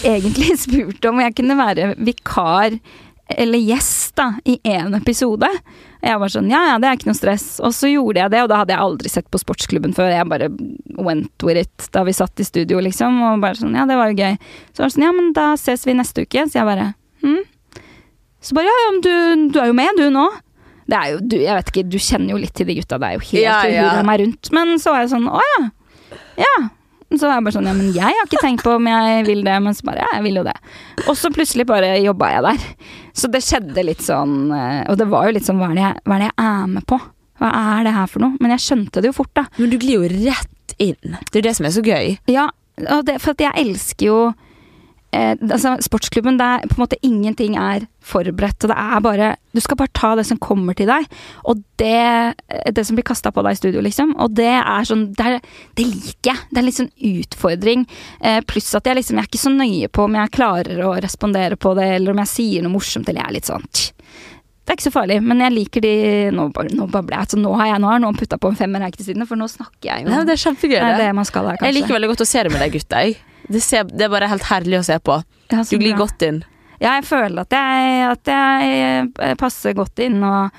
[0.02, 2.78] egentlig spurt om jeg kunne være vikar
[3.32, 5.48] eller gjest da, i én episode.
[6.02, 7.46] Jeg var sånn, ja ja, det er ikke noe stress.
[7.62, 10.10] Og så gjorde jeg det, og da hadde jeg aldri sett på sportsklubben før.
[10.10, 10.48] Jeg bare
[10.98, 13.20] went with it da vi satt i studio, liksom.
[13.28, 14.34] Og bare sånn, ja, det var jo gøy.
[14.74, 16.46] Så var det sånn, ja, men da ses vi neste uke.
[16.50, 16.88] Så jeg bare,
[17.22, 17.38] hm?
[18.42, 19.12] Så bare, ja ja, men du,
[19.54, 20.26] du er jo med, du nå.
[20.90, 23.08] Det er jo, du, jeg vet ikke, du kjenner jo litt til de gutta, det
[23.12, 24.50] er jo helt Ja, ja, meg rundt.
[24.54, 25.60] Men så var jeg sånn, å ja.
[26.42, 26.56] Ja.
[27.12, 29.42] Så var jeg bare sånn, ja, men jeg har ikke tenkt på om jeg vil
[29.46, 30.54] det, men så bare, ja, jeg vil jo det.
[31.04, 32.68] Og så plutselig bare jobba jeg der.
[33.22, 35.84] Så det skjedde litt sånn, eh, og det var jo litt sånn, hva er det
[35.84, 36.98] jeg, hva er, det jeg er med på?
[37.42, 38.38] Hva er det her for noe?
[38.40, 39.46] Men jeg skjønte det jo fort, da.
[39.58, 41.18] Men du glir jo rett inn.
[41.28, 42.16] Det er det som er så gøy.
[42.30, 42.48] Ja,
[42.78, 44.18] det, for jeg elsker jo
[45.12, 48.64] eh, altså Sportsklubben, det er på en måte ingenting er forberedt.
[48.64, 51.04] Og det er bare Du skal bare ta det som kommer til deg.
[51.44, 52.34] Og det,
[52.74, 54.14] det som blir kasta på deg i studio, liksom.
[54.18, 55.40] Og det er sånn Det, er,
[55.78, 56.44] det liker jeg.
[56.50, 57.86] Det er litt sånn utfordring.
[58.20, 60.94] Eh, pluss at jeg liksom Jeg er ikke så nøye på om jeg klarer å
[61.00, 63.66] respondere på det, eller om jeg sier noe morsomt, eller jeg er litt sånn.
[64.62, 65.92] Det er ikke så farlig, men jeg liker de
[66.32, 66.44] Nå,
[66.78, 67.24] nå babler jeg.
[67.26, 69.48] Altså, nå har jeg nå har noen putta på en femmer her siden, for nå
[69.50, 70.12] snakker jeg jo.
[70.14, 70.76] Nei, det er kjempegøy.
[70.78, 71.06] det er Det.
[71.08, 71.58] det man skal her.
[71.66, 73.02] Jeg liker veldig godt å se det med deg gutta.
[73.02, 73.18] Jeg.
[73.48, 75.18] Det, ser, det er bare helt herlig å se på.
[75.52, 76.42] Du glir godt inn.
[76.82, 80.50] Ja, jeg føler at jeg, at jeg passer godt inn og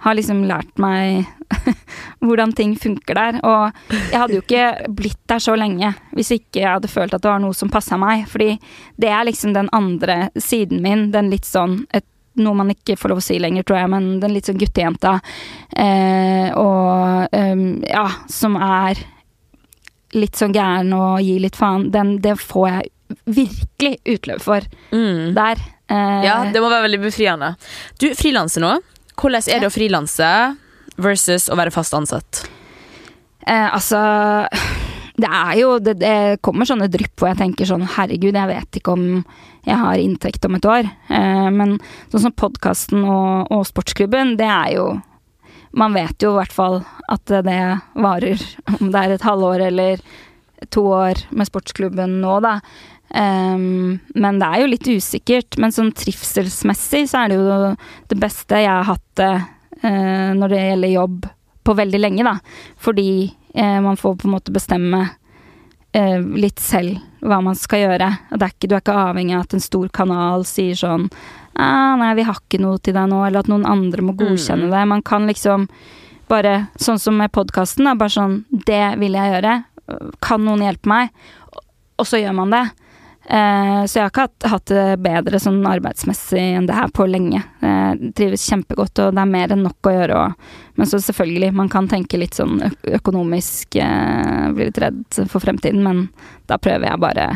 [0.00, 1.28] har liksom lært meg
[2.24, 3.40] hvordan ting funker der.
[3.44, 7.22] Og jeg hadde jo ikke blitt der så lenge hvis ikke jeg hadde følt at
[7.22, 8.24] det var noe som passa meg.
[8.30, 8.54] Fordi
[9.00, 12.06] det er liksom den andre siden min, den litt sånn et,
[12.40, 15.16] noe man ikke får lov å si lenger, tror jeg, men den litt sånn guttejenta.
[15.76, 19.02] Eh, og um, ja, som er
[20.16, 21.90] litt sånn gæren og gi litt faen.
[21.94, 22.90] Den, det får jeg
[23.26, 24.60] virkelig utløp for
[24.92, 25.34] Mm.
[25.34, 25.56] der.
[25.90, 27.56] Eh, Ja, det må være veldig befriende.
[27.98, 28.76] Du, frilanser nå.
[29.16, 30.56] Hvordan er det å frilanse
[30.96, 32.46] versus å være fast ansatt?
[33.46, 33.98] eh, altså
[35.20, 38.78] det er jo det, det kommer sånne drypp hvor jeg tenker sånn herregud, jeg vet
[38.78, 39.24] ikke om
[39.66, 40.88] jeg har inntekt om et år.
[41.10, 41.74] Eh, men
[42.12, 44.86] sånn som podkasten og, og, sportsklubben, det er jo
[45.76, 47.60] Man vet jo i hvert fall at det
[47.94, 48.42] varer,
[48.78, 50.02] om det er et halvår eller
[50.68, 52.58] to år med sportsklubben nå, da.
[53.10, 55.58] Um, men det er jo litt usikkert.
[55.62, 57.60] Men sånn trivselsmessig så er det jo
[58.12, 59.32] det beste jeg har hatt det
[59.84, 61.30] uh, når det gjelder jobb
[61.66, 62.36] på veldig lenge, da.
[62.80, 63.10] Fordi
[63.56, 68.10] uh, man får på en måte bestemme uh, litt selv hva man skal gjøre.
[68.30, 71.10] Og er ikke, du er ikke avhengig av at en stor kanal sier sånn
[71.54, 74.68] ah, 'Nei, vi har ikke noe til deg nå', eller at noen andre må godkjenne
[74.68, 74.74] mm.
[74.74, 74.84] det.
[74.92, 75.68] Man kan liksom
[76.30, 79.64] bare, sånn som med podkasten, bare sånn 'Det vil jeg gjøre'.
[80.22, 81.10] Kan noen hjelpe meg?
[81.98, 82.70] Og så gjør man det.
[83.30, 87.04] Eh, så jeg har ikke hatt, hatt, det bedre sånn arbeidsmessig enn det her på
[87.06, 87.42] lenge.
[87.62, 90.48] Jeg trives kjempegodt, og det er mer enn nok å gjøre Og,
[90.80, 95.82] Men så selvfølgelig, man kan tenke litt sånn økonomisk, eh, bli litt redd for fremtiden,
[95.84, 96.08] men
[96.48, 97.28] da prøver jeg bare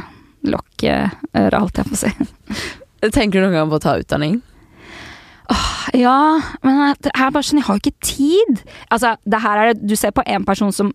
[0.44, 0.96] lokke
[1.36, 2.74] øret, holdt jeg på å si.
[3.12, 4.40] Tenker du noen gang på å ta utdanning?
[5.52, 8.62] Åh, ja, men det er bare sånn, jeg har jo ikke tid.
[8.94, 10.94] Altså, det her er det Du ser på en person som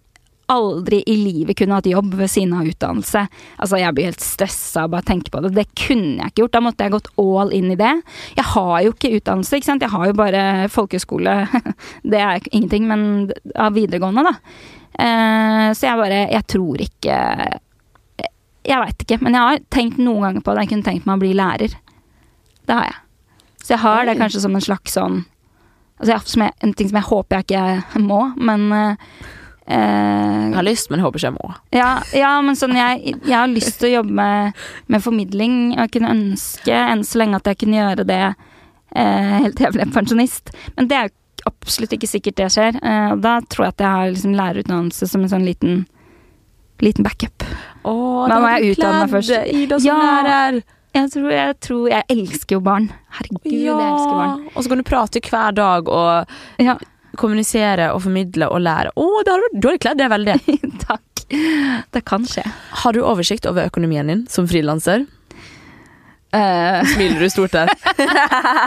[0.50, 3.22] aldri i livet kunne hatt jobb ved siden av utdannelse.
[3.62, 5.54] Altså, jeg blir helt stressa av bare å tenke på det.
[5.54, 6.56] Det kunne jeg ikke gjort.
[6.56, 7.94] Da måtte jeg gått all in i det.
[8.40, 9.86] Jeg har jo ikke utdannelse, ikke sant.
[9.86, 10.44] Jeg har jo bare
[10.74, 11.36] folkehøyskole.
[12.16, 13.04] det er ingenting, men
[13.54, 14.36] av videregående, da.
[15.00, 17.14] Eh, så jeg bare Jeg tror ikke
[18.68, 20.66] Jeg veit ikke, men jeg har tenkt noen ganger på det.
[20.66, 21.78] Jeg kunne tenkt meg å bli lærer.
[22.70, 23.02] Det har jeg.
[23.64, 25.20] Så jeg har det kanskje som en slags sånn
[26.00, 29.18] Altså, jeg, en ting som jeg håper jeg ikke må, men uh,
[29.70, 31.50] Eh, jeg har lyst, men håper ikke jeg må.
[31.76, 35.84] Ja, ja men sånn jeg, jeg, har lyst til å jobbe med, med, formidling, og
[35.84, 39.76] jeg kunne ønske enn så lenge at jeg kunne gjøre det eh, helt til jeg
[39.78, 40.50] ble pensjonist.
[40.74, 42.82] Men det er jo absolutt ikke sikkert det skjer.
[42.82, 45.86] Eh, da tror jeg at jeg har liksom lærerutdannelse som en sånn liten,
[46.82, 47.46] liten backup.
[47.86, 49.38] Åh, da må jeg utdanne meg først.
[49.54, 50.62] Ida som ja, lærer.
[50.96, 52.88] Jeg tror, jeg tror Jeg elsker jo barn.
[53.18, 53.76] Herregud, ja.
[53.76, 54.48] jeg elsker barn.
[54.54, 56.80] Og så kan du prate hver dag og ja
[57.20, 58.94] kommunisere og formidle og lære.
[58.96, 60.38] Å, oh, du har kledd deg veldig.
[60.88, 61.06] Takk.
[61.94, 62.44] Det kan skje.
[62.84, 65.06] Har du oversikt over økonomien din som frilanser?
[66.30, 67.72] Uh, Smiler du stort der?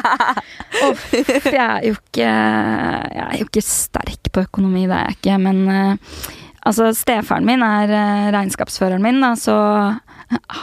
[0.88, 5.18] Uff, jeg er jo ikke Jeg er jo ikke sterk på økonomi, det er jeg
[5.20, 5.36] ikke.
[5.42, 6.24] Men uh,
[6.66, 9.56] altså, stefaren min er uh, regnskapsføreren min, da, så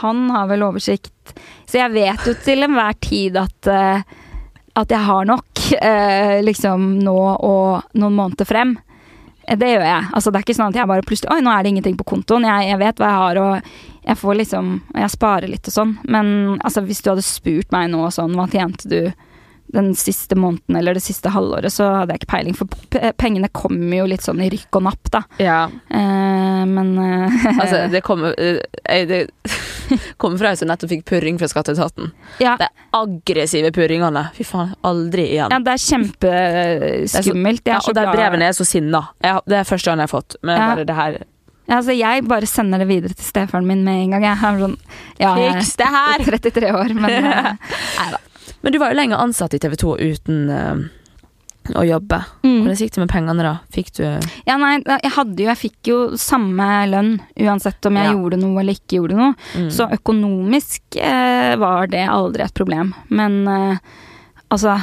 [0.00, 1.34] han har vel oversikt.
[1.68, 3.70] Så jeg vet jo til enhver tid at
[4.78, 8.76] at jeg har nok eh, liksom nå og noen måneder frem.
[9.46, 10.10] Eh, det gjør jeg.
[10.14, 12.06] Altså, det er ikke sånn at jeg bare plutselig Oi, nå er det ingenting på
[12.12, 12.46] kontoen.
[12.48, 15.96] Jeg, jeg, vet hva jeg har, og jeg får liksom Jeg sparer litt og sånn.
[16.08, 19.00] Men altså, hvis du hadde spurt meg nå sånn, hva tjente du
[19.72, 22.56] den siste måneden eller det siste halvåret, så hadde jeg ikke peiling.
[22.58, 25.22] For pengene kommer jo litt sånn i rykk og napp, da.
[25.42, 25.60] Ja.
[25.88, 29.20] Eh, men eh, Altså, det kommer eh, Det
[30.20, 32.12] kommer fra ei som nettopp fikk purring fra skatteetaten.
[32.42, 32.56] Ja.
[32.60, 34.26] er aggressive purringene.
[34.36, 35.52] Fy faen, aldri igjen.
[35.52, 37.66] Ja, det er kjempeskummelt.
[37.70, 39.06] Ja, og der brevene er så sinna.
[39.20, 40.40] det er første gang jeg har fått.
[40.42, 40.72] Men ja.
[40.72, 41.20] bare det her
[41.70, 44.24] ja, altså jeg bare sender det videre til stefaren min med en gang.
[44.26, 44.74] Jeg er sånn
[45.20, 46.24] ja, Fiks det her!
[46.32, 48.18] 33 år, men Nei da.
[48.60, 50.82] Men du var jo lenge ansatt i TV 2 uten uh,
[51.76, 52.18] å jobbe.
[52.44, 52.58] Mm.
[52.62, 53.54] Hvordan gikk det med pengene, da?
[53.74, 58.08] Fikk du Ja, nei, jeg hadde jo Jeg fikk jo samme lønn uansett om jeg
[58.08, 58.14] ja.
[58.16, 59.34] gjorde noe eller ikke gjorde noe.
[59.54, 59.68] Mm.
[59.74, 62.94] Så økonomisk uh, var det aldri et problem.
[63.08, 63.76] Men uh,
[64.50, 64.76] altså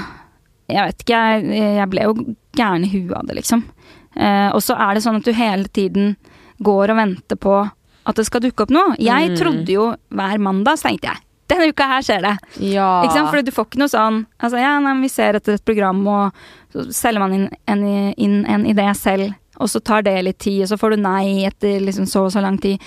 [0.67, 2.17] Jeg vet ikke, jeg, jeg ble jo
[2.57, 3.61] gæren i huet av det, liksom.
[4.17, 6.15] Og så er det sånn at du hele tiden
[6.65, 8.95] går og venter på at det skal dukke opp noe.
[8.97, 9.35] Jeg mm.
[9.37, 12.35] trodde jo hver mandag, så tenkte jeg denne uka her skjer det.
[12.73, 12.87] Ja.
[13.05, 13.29] Ikke sant?
[13.31, 16.41] Fordi du får ikke noe sånn altså, ja, nei, Vi ser etter et program, og
[16.73, 17.85] så selger man inn en,
[18.17, 21.45] inn en idé selv, og så tar det litt tid, og så får du nei
[21.47, 22.83] etter liksom så og så lang tid.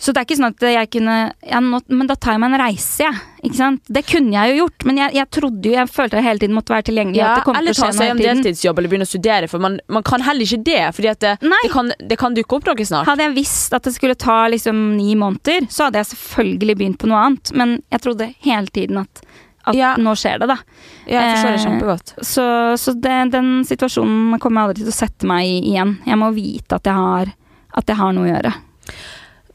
[0.00, 2.54] Så det er ikke sånn at jeg kunne ja, nå, Men da tar jeg meg
[2.54, 3.18] en reise, jeg.
[3.44, 3.82] Ikke sant?
[3.84, 6.56] Det kunne jeg jo gjort, men jeg, jeg trodde jo Jeg følte jeg hele tiden
[6.56, 7.20] måtte være tilgjengelig.
[7.20, 10.46] Ja, eller ta seg en deltidsjobb eller begynne å studere, for man, man kan heller
[10.46, 10.80] ikke det.
[10.96, 13.08] Fordi det, det, kan, det, kan, dukke opp noe snart.
[13.10, 17.00] Hadde jeg visst at det skulle ta liksom ni måneder, så hadde jeg selvfølgelig begynt
[17.00, 17.52] på noe annet.
[17.56, 19.22] Men jeg trodde hele tiden at,
[19.68, 19.92] at ja.
[20.00, 20.58] nå skjer det, da.
[21.04, 22.16] Ja, jeg forstår det kjempegodt.
[22.16, 22.48] Eh, så,
[22.80, 25.98] så det, den situasjonen kommer jeg aldri til å sette meg i igjen.
[26.08, 27.32] Jeg må vite at jeg har,
[27.76, 28.56] at jeg har noe å gjøre.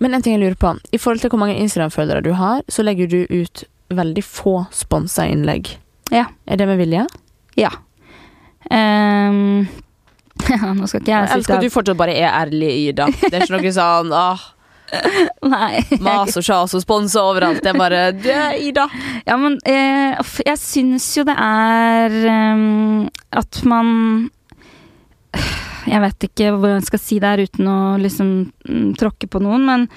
[0.05, 0.69] Men en ting jeg lurer på.
[0.93, 5.25] I forhold til hvor mange Instagram-følgere du har, så legger du ut veldig få sponsa
[5.25, 5.71] innlegg.
[6.13, 6.27] Ja.
[6.45, 7.07] Er det med vilje?
[7.57, 7.71] Ja.
[8.69, 9.65] Um,
[10.51, 13.09] ja, nå skal ikke jeg Jeg elsker at du fortsatt bare er ærlig, Ida.
[13.17, 14.45] Det er ikke noe sånn åh,
[15.55, 15.81] Nei.
[16.05, 17.63] Mas og sjas og sponse overalt.
[17.65, 18.85] Det er bare du, er Ida.
[19.25, 23.89] Ja, men eh, jeg syns jo det er um, at man
[25.85, 28.31] Jeg vet ikke hvordan jeg skal si det her uten å liksom
[28.67, 29.89] mm, tråkke på noen, men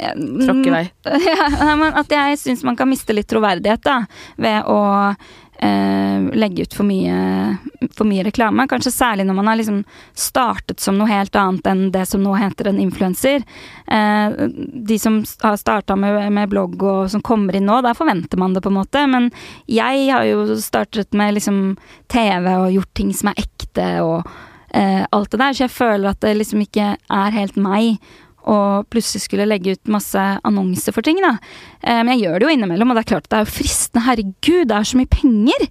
[0.00, 0.84] Tråkke Tråkk vei.
[1.28, 3.98] ja, men at jeg syns man kan miste litt troverdighet da,
[4.40, 4.80] ved å
[5.60, 7.16] eh, legge ut for mye,
[7.96, 8.66] for mye reklame.
[8.70, 9.82] Kanskje særlig når man har liksom
[10.16, 13.44] startet som noe helt annet enn det som nå heter en influenser.
[13.86, 14.40] Eh,
[14.90, 18.56] de som har starta med, med blogg og som kommer inn nå, der forventer man
[18.56, 19.04] det, på en måte.
[19.10, 19.30] Men
[19.68, 21.76] jeg har jo startet med liksom
[22.12, 24.38] TV og gjort ting som er ekte og
[24.74, 27.98] eh, alt det der, så jeg føler at det liksom ikke er helt meg
[28.50, 31.34] og plutselig skulle legge ut masse annonser for ting, da.
[31.82, 34.04] Eh, Men jeg gjør det jo innimellom, og det er klart det er jo fristende.
[34.06, 35.68] Herregud, det er så mye penger!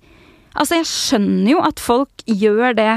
[0.59, 2.93] Altså, jeg skjønner jo at folk gjør det.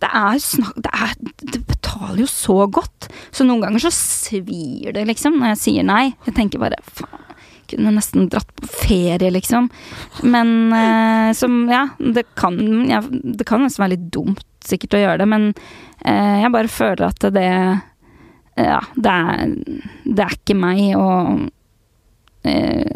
[0.00, 1.14] Det er, snak det, er,
[1.52, 3.10] det betaler jo så godt.
[3.34, 6.14] Så noen ganger så svir det, liksom, når jeg sier nei.
[6.28, 7.26] Jeg tenker bare faen.
[7.70, 9.70] Kunne nesten dratt på ferie, liksom.
[10.22, 12.58] Men eh, som Ja, det kan,
[12.90, 15.46] ja, det kan nesten være litt dumt sikkert å gjøre det, men
[16.04, 17.48] eh, jeg bare føler at det
[18.60, 19.52] ja, det er,
[20.04, 21.46] det er ikke meg, og
[22.42, 22.90] eh,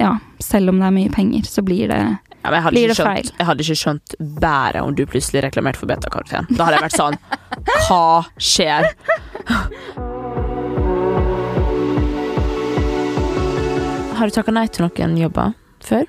[0.00, 3.48] ja, selv om det er mye penger, så blir det Ja, jeg, hadde skjønt, jeg
[3.48, 6.50] hadde ikke skjønt bæret om du plutselig reklamerte for beta-karoten.
[6.50, 7.20] Da hadde jeg vært sånn
[7.86, 8.04] Hva
[8.36, 8.90] skjer?
[14.14, 16.04] Har du takka nei til noen jobber før?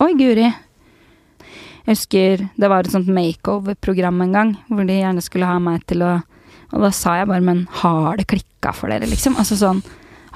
[0.00, 0.46] Oi, guri.
[0.48, 5.84] Jeg husker det var et sånt makeover-program en gang, hvor de gjerne skulle ha meg
[5.90, 6.18] til å
[6.68, 9.38] Og da sa jeg bare, men har det klikka for dere, liksom?
[9.40, 9.78] Altså sånn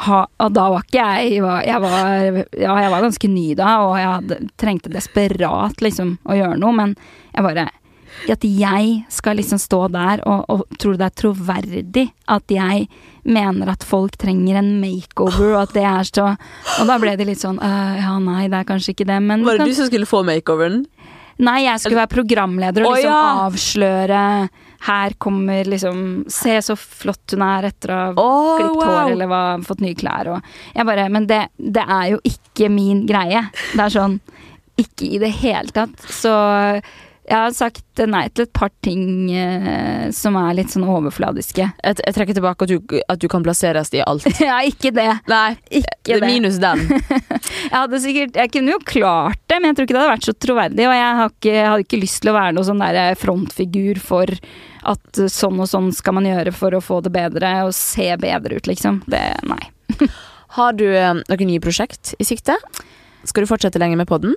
[0.02, 3.46] ha, og da var ikke jeg jeg var, jeg var Ja, jeg var ganske ny
[3.56, 6.94] da, og jeg hadde, trengte desperat liksom å gjøre noe, men
[7.32, 7.66] jeg bare
[8.30, 12.86] At jeg skal liksom stå der og, og tror det er troverdig at jeg
[13.24, 16.28] mener at folk trenger en makeover, og at det er så
[16.80, 19.44] Og da ble det litt sånn øh, Ja, nei, det er kanskje ikke det, men
[19.46, 20.84] Var det kan- du som skulle få makeoveren?
[21.42, 23.46] Nei, jeg skulle være programleder og liksom liksom ja.
[23.46, 24.48] avsløre
[24.86, 29.30] Her kommer liksom Se så flott hun er etter å ha Oh, klippet hår eller
[29.30, 33.46] hva, fått nye klær og Jeg bare Men det, det er jo ikke min greie.
[33.72, 34.20] Det er sånn
[34.78, 35.96] Ikke i det hele tatt.
[36.12, 36.32] Så
[37.22, 41.68] jeg har sagt nei til et par ting eh, som er litt sånn overfladiske.
[41.70, 44.26] Jeg, jeg trekker tilbake at du, at du kan plasseres i alt.
[44.42, 45.06] ja, ikke det.
[45.30, 46.30] Nei, Ikke det det.
[46.32, 46.82] minus den.
[47.72, 50.26] Jeg hadde sikkert Jeg kunne jo klart det, men jeg tror ikke det hadde vært
[50.26, 50.84] så troverdig.
[50.88, 54.00] Og jeg, har ikke, jeg hadde ikke lyst til å være noen sånn der frontfigur
[54.02, 54.32] for
[54.92, 58.58] at sånn og sånn skal man gjøre for å få det bedre og se bedre
[58.58, 59.02] ut, liksom.
[59.10, 59.62] Det Nei.
[60.58, 62.58] Har du eh, noen nye prosjekt i sikte?
[63.24, 64.34] Skal du fortsette lenger med podden?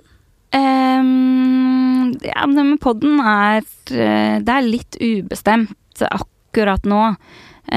[0.54, 7.02] Ehm, ja, men podden er eh, Det er litt ubestemt akkurat nå.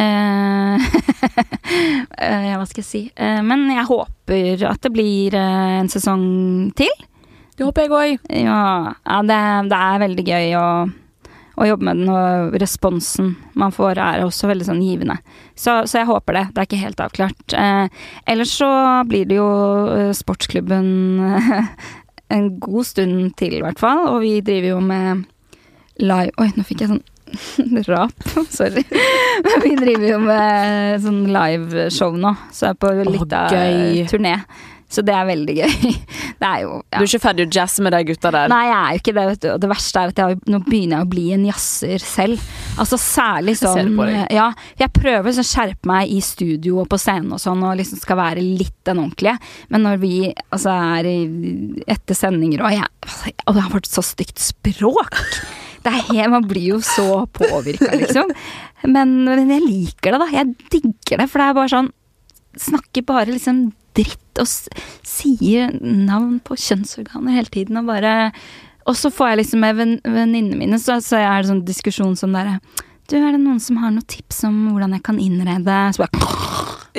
[2.19, 2.99] Uh, hva skal jeg si?
[3.17, 6.23] Uh, men jeg håper at det blir en sesong
[6.77, 6.91] til.
[7.57, 8.27] Det håper jeg òg.
[8.43, 8.61] Ja,
[9.05, 9.39] ja det,
[9.71, 10.65] det er veldig gøy å,
[11.57, 15.17] å jobbe med den, og responsen man får er også veldig sånn givende.
[15.55, 16.45] Så, så jeg håper det.
[16.51, 17.57] Det er ikke helt avklart.
[18.29, 18.69] Ellers så
[19.09, 19.49] blir det jo
[20.19, 20.91] sportsklubben
[22.29, 24.05] en god stund til, i hvert fall.
[24.13, 25.25] Og vi driver jo med
[25.99, 27.05] live Oi, nå fikk jeg sånn
[27.91, 28.27] rap.
[28.49, 28.83] Sorry.
[29.45, 33.53] Men vi driver jo med sånn liveshow nå, så jeg er på litt av
[34.13, 34.35] turné.
[34.89, 35.73] Så det er veldig gøy.
[36.39, 38.47] Det er jo Du er ikke ferdig å jazze med de gutta der?
[38.49, 39.23] Nei, jeg er jo ikke det.
[39.27, 39.47] vet du.
[39.51, 42.45] Og det verste er at jeg, har- nå begynner jeg å bli en jazzer selv.
[42.79, 44.31] Altså Særlig Jeg sånn det deg.
[44.37, 44.45] Ja,
[44.79, 48.17] jeg prøver å skjerpe meg i studio og på scenen og sånn, og liksom skal
[48.21, 49.35] være litt den ordentlige.
[49.69, 50.13] Men når vi
[50.47, 51.17] altså er i,
[51.91, 52.87] etter sendinger og jeg,
[53.43, 55.19] og jeg har fått så stygt språk
[55.83, 58.31] det er helt, Man blir jo så påvirka, liksom.
[58.87, 60.31] Men, men jeg liker det, da.
[60.39, 61.91] Jeg digger det, for det er bare sånn
[62.59, 63.69] Snakker bare liksom
[63.99, 64.47] dritt og
[65.07, 68.15] sier navn på kjønnsorganer hele tiden og bare
[68.89, 72.15] Og så får jeg liksom med venn- venninnene mine, så, så er det sånn diskusjon
[72.17, 72.59] som derre
[73.09, 76.25] Du, er det noen som har noen tips om hvordan jeg kan innrede Så bare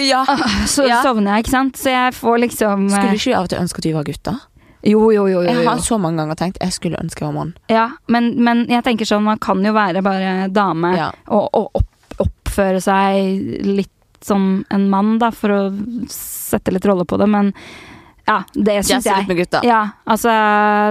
[0.01, 0.23] Ja.
[0.71, 1.01] Så Ja.
[1.03, 1.77] sovner jeg, ikke sant?
[1.81, 4.07] Så jeg får liksom eh, Skulle ikke du av og til ønske at vi var
[4.07, 4.39] gutter?
[4.87, 5.41] Jo, jo, jo.
[5.43, 7.51] jo, Jeg har så mange ganger tenkt jeg skulle ønske jeg var mann.
[7.69, 11.11] Ja, men, men jeg tenker sånn, man kan jo være bare dame Ja.
[11.29, 13.93] og, og opp, oppføre seg litt
[14.25, 15.61] som en mann, da, for å
[16.13, 17.53] sette litt rolle på det, men
[18.27, 19.29] ja, det syns litt jeg.
[19.29, 19.61] med gutta.
[19.67, 20.33] Ja, altså,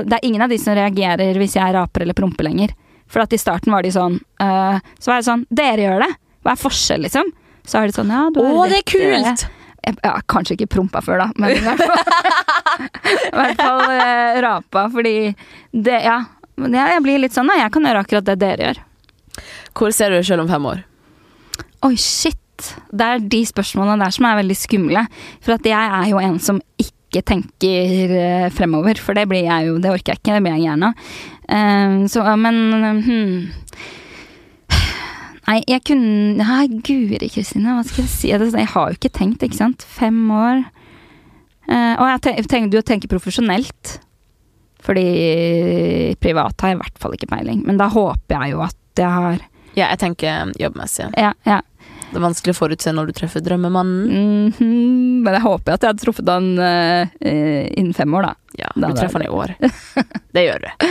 [0.06, 2.74] det er ingen av de som reagerer hvis jeg raper eller promper lenger.
[3.10, 6.10] For at i starten var de sånn uh, Så var jeg sånn Dere gjør det!
[6.46, 7.32] Hva er forskjell, liksom?
[7.66, 9.46] Så er de sånn Ja, du har Å, det er kult!
[9.80, 12.02] Jeg, ja, kanskje ikke prompa før, da, men i hvert fall,
[13.32, 15.16] i hvert fall uh, rapa, fordi
[15.72, 16.20] det Ja.
[16.60, 18.80] Men jeg, jeg blir litt sånn, nei, jeg kan gjøre akkurat det dere gjør.
[19.80, 20.82] Hvor ser du deg selv om fem år?
[21.88, 22.36] Oi, shit.
[22.92, 25.04] Det er de spørsmålene der som er veldig skumle.
[25.46, 29.70] For at jeg er jo en som ikke tenker eh, fremover, for det blir jeg
[29.70, 30.94] jo, det orker jeg ikke, det blir jeg gjerne
[31.50, 32.58] Uh, så, men
[33.02, 33.38] hmm.
[35.50, 38.30] Nei, jeg kunne Nei, guri Kristine, hva skal jeg si?
[38.30, 39.82] Jeg har jo ikke tenkt, ikke sant.
[39.82, 40.62] Fem år.
[41.66, 43.96] Uh, og jeg tenker, du tenker profesjonelt.
[44.86, 45.08] Fordi
[46.22, 47.64] privat har jeg i hvert fall ikke peiling.
[47.66, 49.42] Men da håper jeg jo at jeg har
[49.78, 51.10] Ja, jeg tenker jobbmessig.
[51.18, 51.60] Ja, ja.
[52.10, 54.50] Det er vanskelig å forutse når du treffer drømmemannen.
[54.50, 54.70] Mhm,
[55.26, 58.49] men jeg håper at jeg hadde truffet han eh, innen fem år, da.
[58.58, 59.54] Ja, du er treffer han i år.
[60.34, 60.88] Det gjør du.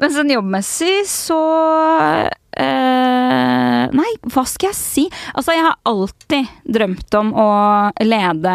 [0.00, 1.40] Men sånn jobbmessig så
[2.56, 5.04] eh, Nei, hva skal jeg si?
[5.34, 7.50] Altså, jeg har alltid drømt om å
[8.04, 8.54] lede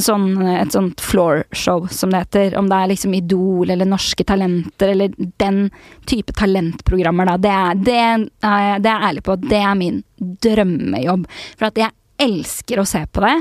[0.00, 2.58] sånn, et sånt floor-show, som det heter.
[2.58, 5.62] Om det er liksom Idol eller Norske Talenter eller den
[6.10, 7.38] type talentprogrammer, da.
[7.38, 8.26] Det er, det, er,
[8.80, 9.38] det er jeg ærlig på.
[9.46, 10.02] Det er min
[10.46, 11.26] drømmejobb.
[11.56, 13.34] For at jeg elsker å se på det,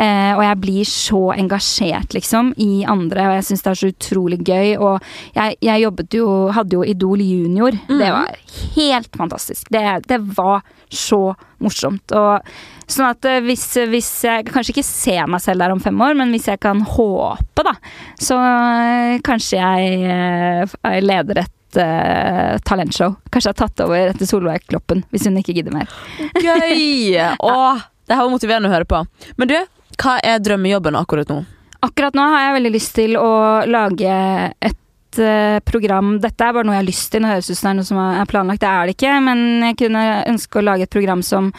[0.00, 3.92] eh, og jeg blir så engasjert, liksom, i andre, og jeg syns det er så
[3.92, 4.74] utrolig gøy.
[4.78, 7.76] Og jeg, jeg jobbet jo, hadde jo Idol junior.
[7.88, 8.36] Det var
[8.76, 9.70] helt fantastisk.
[9.72, 10.62] Det, det var
[10.92, 12.12] så morsomt.
[12.16, 12.52] Og
[12.90, 16.16] sånn at eh, hvis, hvis jeg Kanskje ikke ser meg selv der om fem år,
[16.18, 17.74] men hvis jeg kan håpe, da,
[18.20, 23.14] så eh, kanskje jeg eh, leder et talentshow.
[23.32, 25.94] Kanskje jeg har tatt over etter Solveig Kloppen, hvis hun ikke gidder mer.
[26.36, 27.16] Gøy!
[27.48, 29.02] Åh, det her var motiverende å høre på.
[29.38, 29.56] Men du,
[30.02, 31.42] hva er drømmejobben akkurat nå?
[31.82, 33.30] Akkurat nå har jeg veldig lyst til å
[33.66, 34.16] lage
[34.62, 37.22] et eh, program Dette er bare noe jeg har lyst til.
[37.24, 39.14] Nå høres ut som det er noe som er planlagt, det er det ikke.
[39.26, 41.50] Men jeg kunne ønske å lage et program som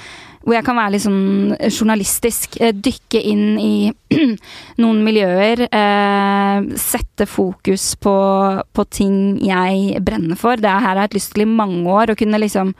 [0.44, 2.58] hvor jeg kan være litt sånn journalistisk.
[2.60, 3.74] eh, Dykke inn i
[4.84, 5.66] noen miljøer.
[5.70, 8.16] Eh, sette fokus på,
[8.76, 10.60] på ting jeg brenner for.
[10.60, 12.12] Det her har jeg hatt lyst til i mange år.
[12.12, 12.74] Å kunne liksom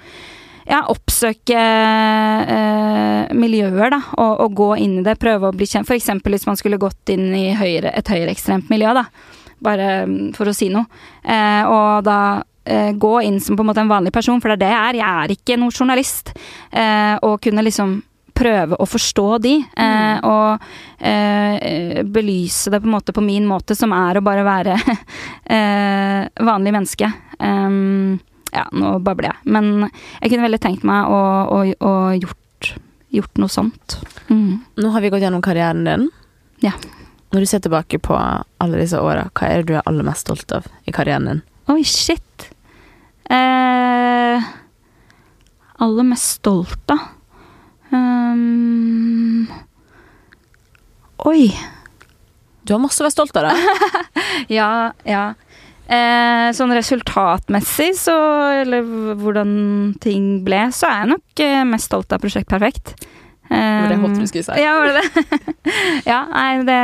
[0.70, 5.18] ja, oppsøke eh, miljøer, da, og, og gå inn i det.
[5.22, 5.92] Prøve å bli kjent.
[5.94, 9.08] Eksempel hvis man skulle gått inn i høyre, et høyreekstremt miljø, da.
[9.64, 10.88] Bare mm, for å si noe.
[11.24, 12.22] Eh, og da
[12.66, 14.82] eh, gå inn som på en måte en vanlig person, for det er det jeg
[14.82, 15.00] er.
[15.02, 16.34] Jeg er ikke noen journalist.
[16.72, 18.02] Eh, og kunne liksom
[18.34, 20.64] prøve å forstå de, eh, og
[21.06, 24.78] eh, belyse det på en måte på min måte, som er å bare være
[25.58, 27.12] eh, vanlig menneske.
[27.38, 28.18] Um,
[28.54, 29.52] ja, nå babler jeg.
[29.56, 32.74] Men jeg kunne veldig tenkt meg å, å, å gjort,
[33.14, 33.98] gjort noe sånt.
[34.30, 34.62] Mm.
[34.80, 36.10] Nå har vi gått gjennom karrieren din.
[36.64, 36.76] Ja.
[37.34, 40.28] Når du ser tilbake på alle disse åra, hva er det du er aller mest
[40.28, 41.42] stolt av i karrieren din?
[41.74, 42.50] Oi, shit.
[43.26, 44.50] Eh,
[45.84, 47.00] aller mest stolt av
[47.94, 49.48] um,
[51.24, 51.48] Oi.
[52.64, 53.56] Du har masse å være stolt av, da.
[54.60, 54.70] Ja,
[55.08, 55.24] ja.
[55.84, 58.14] Eh, sånn resultatmessig, så
[58.62, 58.86] Eller
[59.20, 59.50] hvordan
[60.00, 62.96] ting ble, så er jeg nok eh, mest stolt av Prosjekt Perfekt.
[63.50, 64.62] var det Um, hot du skulle si.
[64.64, 65.26] Ja, var det det?
[66.12, 66.80] ja, nei, det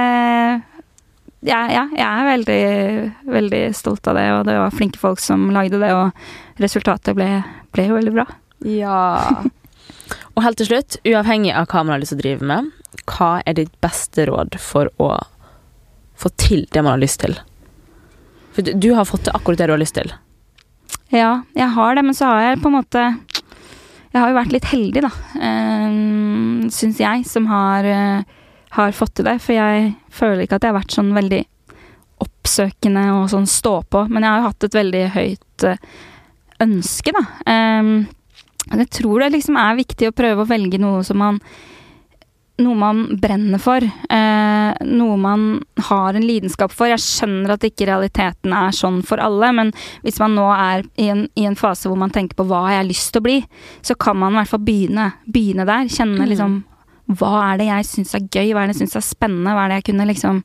[1.48, 2.64] ja, ja, jeg er veldig,
[3.32, 7.30] veldig stolt av det, og det var flinke folk som lagde det, og resultatet ble,
[7.72, 8.28] ble jo veldig bra.
[8.68, 9.00] Ja.
[10.36, 12.70] Og helt til slutt, uavhengig av hva man har lyst til å drive med,
[13.12, 15.10] hva er ditt beste råd for å
[16.20, 17.36] få til det man har lyst til?
[18.56, 20.12] For du, har fått akkurat det du har lyst til.
[21.14, 23.04] Ja, jeg har det, men så har jeg på en måte
[24.10, 25.12] Jeg har jo vært litt heldig, da.
[25.38, 29.38] Uh, Syns jeg, som har, uh, har fått til det.
[29.44, 31.44] For jeg føler ikke at jeg har vært sånn veldig
[32.26, 34.06] oppsøkende og sånn stå på.
[34.10, 35.84] Men jeg har jo hatt et veldig høyt uh,
[36.66, 37.26] ønske, da.
[37.46, 37.94] Um,
[38.70, 41.40] jeg tror det liksom er viktig å prøve å velge noe som man
[42.60, 43.84] noe man brenner for.
[43.84, 45.46] Eh, noe man
[45.90, 46.92] har en lidenskap for.
[46.92, 51.10] Jeg skjønner at ikke realiteten er sånn for alle, men hvis man nå er i
[51.14, 53.38] en, i en fase hvor man tenker på hva jeg har lyst til å bli,
[53.86, 55.88] så kan man i hvert fall begynne, begynne der.
[55.94, 56.60] Kjenne liksom
[57.18, 59.66] hva er det jeg syns er gøy, hva er det jeg syns er spennende, hva
[59.66, 60.44] er det jeg kunne liksom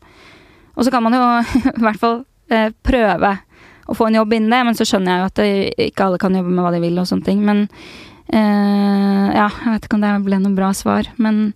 [0.74, 1.24] Og så kan man jo
[1.76, 3.36] i hvert fall eh, prøve
[3.84, 6.20] å få en jobb innen det, men så skjønner jeg jo at det, ikke alle
[6.22, 7.42] kan jobbe med hva de vil og sånne ting.
[7.44, 7.66] Men
[8.32, 11.50] eh, ja, jeg vet ikke om det ble noe bra svar, men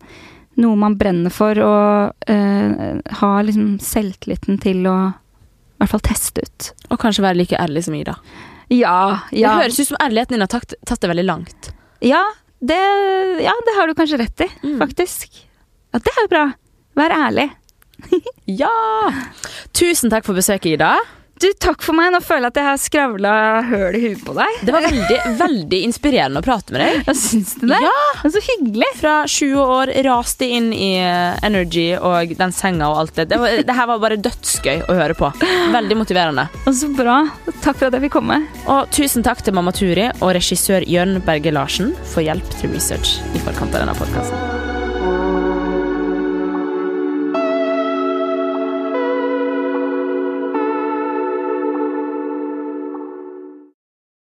[0.58, 6.42] noe man brenner for, og eh, har liksom selvtilliten til å i hvert fall teste
[6.42, 6.68] ut.
[6.90, 8.16] Og kanskje være like ærlig som Ida.
[8.74, 11.70] Ja, Det høres ut som ærligheten din har tatt, tatt det veldig langt.
[12.04, 12.24] Ja
[12.58, 12.76] det,
[13.44, 14.78] ja, det har du kanskje rett i, Mm.
[14.82, 15.28] faktisk.
[15.94, 16.44] Ja, det er jo bra.
[16.98, 17.48] Vær ærlig.
[18.46, 18.68] Ja!
[19.76, 20.96] Tusen takk for besøket, Ida.
[21.38, 22.10] Du, takk for meg.
[22.10, 23.32] Nå føler jeg at jeg har skravla
[23.68, 24.56] høl i huet på deg.
[24.66, 27.02] Det var veldig, veldig inspirerende å prate med deg.
[27.06, 27.78] Ja, syns du det?
[27.84, 27.92] Ja.
[28.24, 28.88] Det Så hyggelig.
[28.98, 33.28] Fra 20 år raste inn i eh, Energy og den senga og alt det.
[33.30, 35.30] Det, var, det her var bare dødsgøy å høre på.
[35.74, 36.48] Veldig motiverende.
[36.64, 37.20] Og så bra.
[37.62, 38.40] Takk for at jeg fikk komme.
[38.66, 43.18] Og tusen takk til Mamma Turi og regissør Jørn Berge Larsen for hjelp til research
[43.34, 44.77] i forkant av denne podkasten.